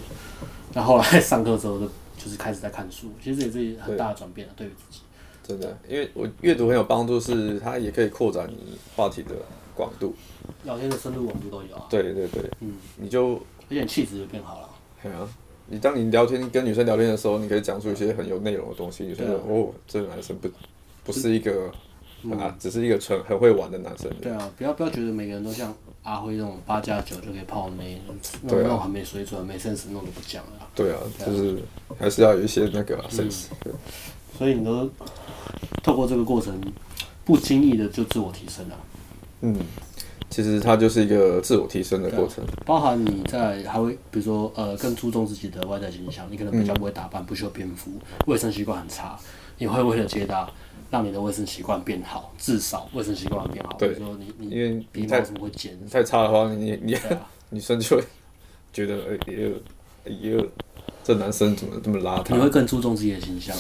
[0.74, 1.86] 那后来上课之后就
[2.18, 5.02] 就是开始在看书，其实也是很大的转变了，对于自己。
[5.44, 9.36] 真的，因为我阅读很有帮助，是它也可以扩展你话题的
[9.76, 10.16] 广度，
[10.64, 11.86] 聊天的深度广度都有啊。
[11.90, 13.36] 对对对，嗯，你就
[13.70, 14.70] 而且气质就变好了。
[15.04, 15.28] 对啊，
[15.68, 20.50] 你当你聊天跟女生聊天的时候，你可以讲出一些很有内容的东西，女生说哦，这个男生不
[21.04, 21.72] 不是一个。
[22.40, 24.10] 啊，只是一个纯很会玩的男生。
[24.22, 28.02] 对啊，不要不要觉得每个人都像阿辉这种八加九就可以泡妹，
[28.44, 30.68] 那种很没水准、没 sense，那种就不讲了。
[30.76, 31.58] 对啊，就是
[32.00, 33.46] 还是要有一些那个 sense。
[34.38, 34.90] 所以你都
[35.84, 36.60] 透过这个过程，
[37.26, 38.78] 不经意的就自我提升了。
[39.42, 39.56] 嗯，
[40.30, 47.92] 其实它就是一个自我提升的过程，包含你在还会比如说呃更注重自己的外在形象，你可能比较不会打扮，不修边幅，
[48.28, 49.20] 卫生习惯很差，
[49.58, 50.50] 你会为了接搭。
[50.92, 53.76] 让你的卫生习惯变好，至少卫生习惯变好。
[53.80, 55.76] 对，比如说你你因为鼻毛怎么会尖？
[55.90, 57.02] 太差的话，你你、啊、
[57.50, 58.04] 女生就会
[58.74, 59.50] 觉得哎呦
[60.06, 60.46] 哎呦，
[61.04, 62.36] 这男生怎么这么邋遢？
[62.36, 63.56] 你会更注重自己的形象，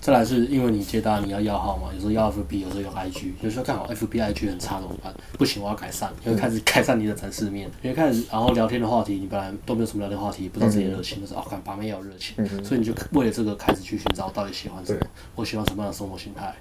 [0.00, 5.12] 再来是因为你接单你要要号嘛，有时候要 FB，有时候要 IG，有时候刚好 FB IG 很差怎么办？
[5.32, 15.00] 不行，我要改善，因为开始改善你的展示面，因为开始然后聊天的话题，你本来都没有什么聊天话题，不知道自己热情，就是哦，看旁边也有热情，所以你就为了这个开始去寻找到底喜欢什么，
[15.34, 16.54] 我喜欢什么样的生活形态。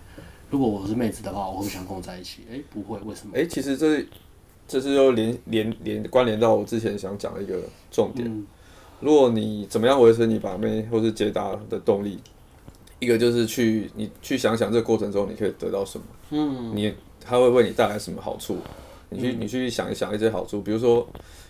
[0.56, 2.44] 如果我是妹子的话，我会不想跟我在一起？
[2.50, 3.34] 哎，不会，为什么？
[3.36, 4.02] 哎，其实这
[4.66, 7.60] 这是又连连连关联到我之前想讲的一个
[7.92, 8.48] 重点。
[9.02, 12.18] 如果你怎么样维持你把妹或是接搭的动力？
[13.00, 18.56] 一个就是去你去想想这个过程中你可以得到什么，嗯，你他会为你带来什么好处？
[19.10, 21.06] 你去你去想一想一些好处，比如说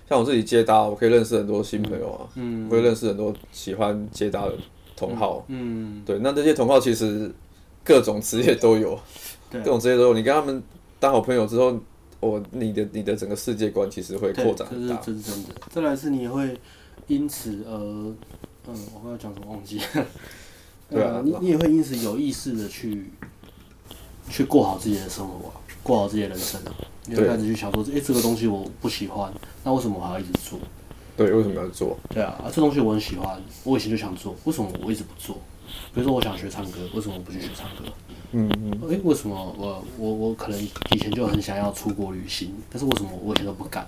[0.10, 4.58] 像我自己接搭，我可以认识很多新朋友啊，嗯，会认识很多喜欢接搭的
[4.96, 7.32] 同好，嗯，对，那这些同好其实
[7.86, 9.00] 各种职业都有，
[9.54, 10.62] 各种职业都有，你跟他们
[11.00, 11.80] 当好朋友之后，
[12.20, 15.50] 我你的你的整个世界观其实会扩展很大，这是真的。
[15.70, 16.60] 再来是你会
[17.08, 18.16] 因此而，嗯，
[18.94, 19.80] 我刚才讲什么忘记。
[20.90, 23.10] 对啊，你你也会因此有意识的去
[24.30, 26.74] 去过好自己的生活啊，过好自己的人生啊。
[27.08, 29.32] 你会开始去想说，哎，这个东西我不喜欢，
[29.64, 30.60] 那为什么我还要一直做？
[31.16, 31.96] 对，为什么要做？
[32.10, 35.38] 对啊，这东西我很喜欢，我以前就想做，为什么我一直不做？
[35.96, 37.92] 比如说我想学唱歌，为什么我不去学唱歌？
[38.34, 38.72] 嗯嗯。
[38.92, 43.88] 哎，为什么我我我可能以前就很想要出国旅行，但是为什么我以前都不敢？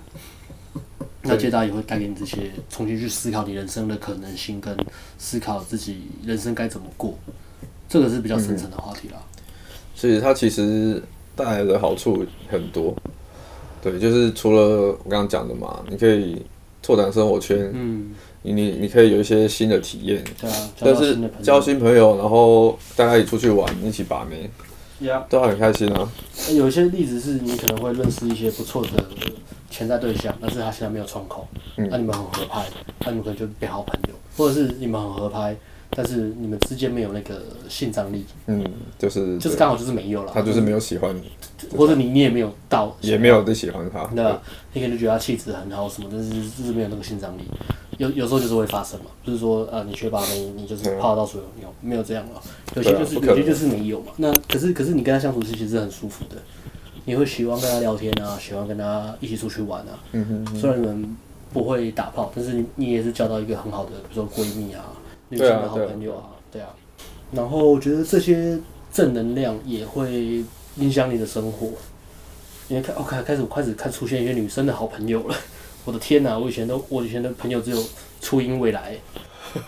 [1.20, 4.74] 那接搭也会带给你这些重新去思考你人生的可能性，跟
[5.18, 7.14] 思考自己人生该怎么过，
[7.88, 9.16] 这个是比较深层的话题啦。
[9.94, 11.02] 所以它其实
[11.36, 12.96] 带来的好处很多，
[13.82, 16.40] 对，就是除了我刚刚讲的嘛，你可以
[16.80, 24.48] 拓展生活圈，嗯，你你你可以有一些新的体验，对啊，但是交新朋友，然后大家一起出去玩，一起把妹，
[25.06, 26.10] 呀，都很开心啊。
[26.52, 29.04] 有一些例子是你可能会认识一些不错的。
[29.70, 31.90] 潜在对象，但是他现在没有窗口，那、嗯。
[31.92, 32.64] 啊、你们很合拍，
[33.00, 35.54] 那、啊、你们可能就变好朋友，或者是你们很合拍，
[35.90, 38.64] 但是你们之间没有那个性张力，嗯，
[38.98, 41.30] 就是就是刚好就是没有了，他就是没有喜欢你，
[41.76, 44.40] 或者你你也没有到，也没有在喜欢他，对吧？
[44.72, 47.42] 你可能觉得他气质很好什么，但是就是没有那个性张力，
[47.98, 52.40] 有有时候就是会发生嘛，不是说呃，你缺乏没，你就是泡到所有没有没有这样啊，
[52.74, 56.36] 有些就是有些就是没有嘛，那可是可是你跟他相处是其实很舒服的。
[57.04, 59.98] 你会喜欢跟他聊天啊，喜欢跟他一起出去玩啊。
[60.12, 60.60] 嗯哼哼。
[60.60, 61.16] 虽然你们
[61.52, 64.84] 不会打炮，但是你你也是交到一个很好的，比如说闺蜜啊，
[65.30, 66.62] 女性的好朋友啊，对啊。
[66.62, 66.68] 对啊，
[67.32, 68.58] 然后我觉得这些
[68.92, 70.44] 正能量也会
[70.76, 71.68] 影响你的生活。
[72.68, 75.34] 因为开哦开开始开始看出现一些女生的好朋友了。
[75.88, 77.82] 我的天哪，我以前都我以前的朋友只有
[78.20, 78.94] 初音未来。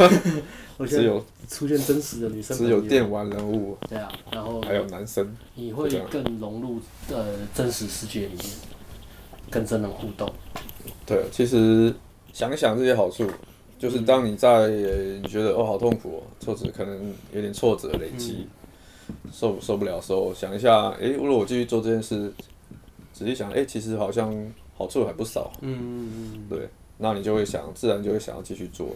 [0.86, 3.74] 只有出现真实的女生，只有电玩人物。
[3.88, 8.44] 对啊，然后还有男生，你会更融入呃真实世界里面，
[9.50, 10.30] 跟真人互动。
[11.06, 11.94] 对，其实
[12.34, 13.26] 想一想这些好处，
[13.78, 18.46] 就是当你在你觉得哦好痛苦哦，挫折可能有点挫折累积，
[19.32, 22.30] 受受不了的时候，想一下，哎，如果我继续做这件事，
[23.14, 24.34] 仔细想，哎，其实好像
[24.80, 25.52] 好处还不少。
[25.60, 26.66] 嗯嗯嗯，对。
[26.96, 28.88] 那你就会想，自然就会想要继续做，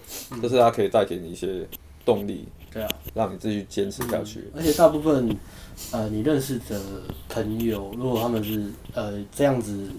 [0.43, 1.67] 这是它可以带给你一些
[2.05, 4.45] 动力，对啊，让你自己坚持下去。
[4.55, 5.35] 而且大部分，
[5.91, 6.81] 呃，你认识的
[7.31, 9.91] 朋友，如果他们是呃这样子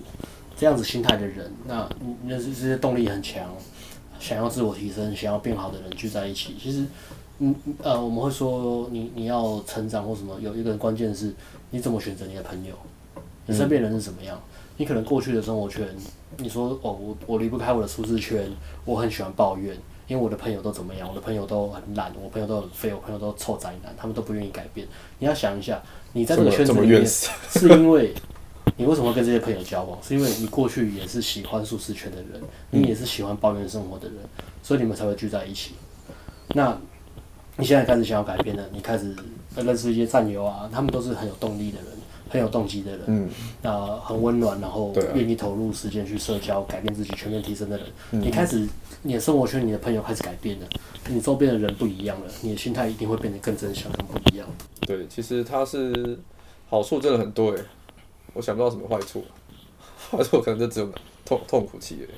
[0.56, 3.56] 这样子心态的人，那你认识这些动力很强，
[4.20, 6.86] 想要自我提升、想要变好的人聚在一起，其实，
[7.40, 11.34] 嗯呃，我们会说你你要成长或什么，有一个关键是，
[11.72, 12.76] 你怎么选择你的朋友，
[13.48, 14.40] 你身边人是怎么样。
[14.78, 15.88] 你可能过去的生活圈，
[16.38, 18.50] 你说哦，我我离不开我的舒适圈，
[18.84, 19.76] 我很喜欢抱怨，
[20.08, 24.86] 因为我的朋友都怎么样，我的朋友都很懒，我朋友都很废，我朋友都臭宅男，他们都不愿意改变。
[25.20, 28.14] 你要想一下，你在这个圈子里面，是因为
[28.76, 29.98] 你为什么会跟这些朋友交往？
[30.04, 34.18] 是因为你过去也是喜欢舒适圈的人，你也是喜欢抱怨生活的人，
[34.62, 35.76] 所以你们才会聚在一起。
[36.50, 36.78] 那
[37.56, 39.16] 你现在开始想要改变了，你开始
[39.56, 41.88] 认识一些战友啊，他们都是很有动力的人。
[42.30, 43.30] 很有动机的人，嗯，
[43.62, 48.68] 那很温暖，然后愿意投入时间去社交、改变自己、全面提升的人，嗯、你开始
[49.04, 50.68] 你的生活圈、你的朋友开始改变了，
[51.08, 54.48] 你周边的人不一样了，你的心态一定会变得更正向、更不一样。
[54.82, 56.20] 对，其实它是
[56.70, 57.64] 好处真的很多诶，
[58.34, 59.24] 我想不到什么坏处，
[60.12, 60.92] 坏处可能就只有
[61.24, 62.18] 痛痛苦期而已。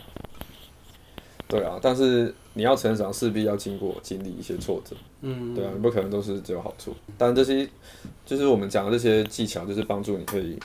[1.50, 4.96] 对啊，但是你要成长，势必要经过经历一些挫折。
[5.22, 6.92] 嗯，对啊，你不可能都是只有好处。
[7.16, 7.70] 但这些
[8.26, 10.58] 就是我们讲的这些技巧，就是帮助你可以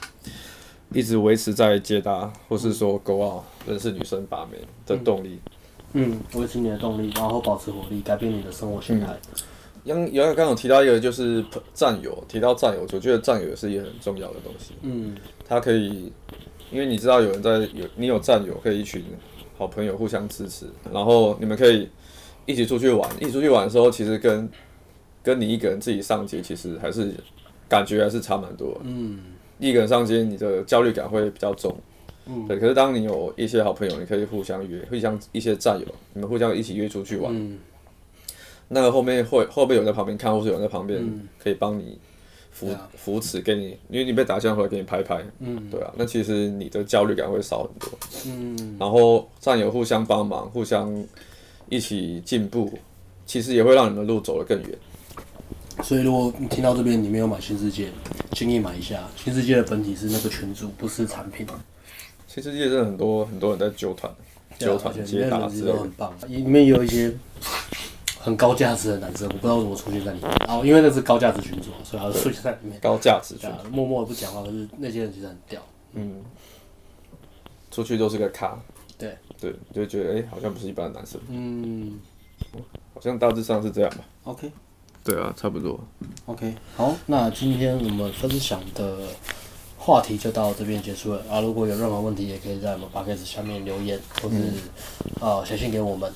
[0.95, 4.53] 一直维持在接搭，或是说 go out 认识女生把妹
[4.87, 5.39] 的动力。
[5.93, 9.15] 嗯，维持你的动力，然后保持活力，改变你的生活心态。
[9.85, 14.73] 杨杨刚刚有提到一个就是战友，提到战友，我觉得战友也是一个很重要的东西。
[14.81, 15.15] 嗯，
[15.47, 16.11] 他可以，
[16.71, 19.05] 因为你知道有人在有你有战友，可以一群。
[19.63, 21.89] 好朋友互相支持，然后你们可以
[22.47, 23.09] 一起出去玩。
[23.21, 24.49] 一起出去玩的时候，其实跟
[25.23, 27.15] 跟你一个人自己上街，其实还是
[27.69, 28.77] 感觉还是差蛮多。
[28.83, 29.21] 嗯，
[29.61, 31.77] 一个人上街，你的焦虑感会比较重。
[32.27, 32.59] 嗯，对。
[32.59, 37.33] 可是当你有一些好朋友，你可以互相约，互相一些战友，你们互相一起约出去玩。
[37.33, 37.57] 嗯，
[38.67, 41.01] 那个后面会后面有人在旁边看，或是有人在旁边
[41.39, 41.99] 可以帮你、嗯、
[42.97, 45.23] 扶持，给你，因为你被打枪回来给你拍拍。
[45.41, 47.99] 嗯，对啊，那其实你的焦虑感会少很多。
[48.27, 50.93] 嗯，然后战友互相帮忙，互相
[51.69, 52.73] 一起进步，
[53.27, 54.79] 其实也会让你们路走得更远。
[55.83, 57.89] 所以，如果你听到这边你没有买新世界，
[58.33, 59.09] 建议买一下。
[59.17, 61.47] 新世界的本体是那个群主，不是产品。
[62.29, 64.13] 新世界是很多很多人在纠团，
[64.59, 66.15] 纠团接打之类的，都很棒。
[66.29, 67.13] 里面有一些
[68.23, 70.31] 很高价值的男生，我不知道为什么出现在里面。
[70.47, 72.79] 然后，因为那是高价值群组，所以他出现在里面。
[72.81, 75.61] 高价值群，默默的不讲话，可是那些人其实很屌。
[75.95, 76.23] 嗯，
[77.73, 78.57] 出去都是个咖。
[78.97, 81.21] 对对，就觉得哎、欸，好像不是一般的男生。
[81.29, 81.99] 嗯，
[82.95, 84.05] 好像大致上是这样吧。
[84.23, 84.53] OK。
[85.03, 85.81] 对啊，差不多。
[86.27, 88.99] OK，好，那今天我们分享的
[89.77, 91.41] 话题就到这边结束了啊。
[91.41, 94.37] 如果有任何问题，也可以在我们 Podcast 下面留言，或是
[95.21, 96.13] 啊呃、信给我们。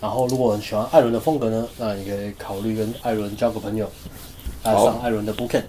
[0.00, 3.88] 然后，如果很喜欢艾伦的风格呢，那你可以考虑跟艾伦交个朋友，
[4.64, 5.64] 来上艾伦的 Bootcamp。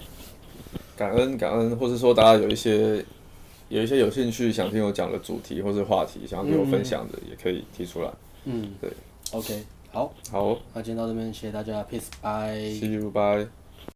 [0.96, 3.04] 感恩感恩，或是说大家有一些
[3.68, 8.10] 有一些有兴趣想听我讲的主题或是话题，想要跟我分享的，也可以提出来。
[8.44, 8.90] 嗯，对。
[9.32, 9.64] OK。
[9.92, 13.63] 好，好，那今天到这边，谢谢大家，Peace，bye，See you，bye。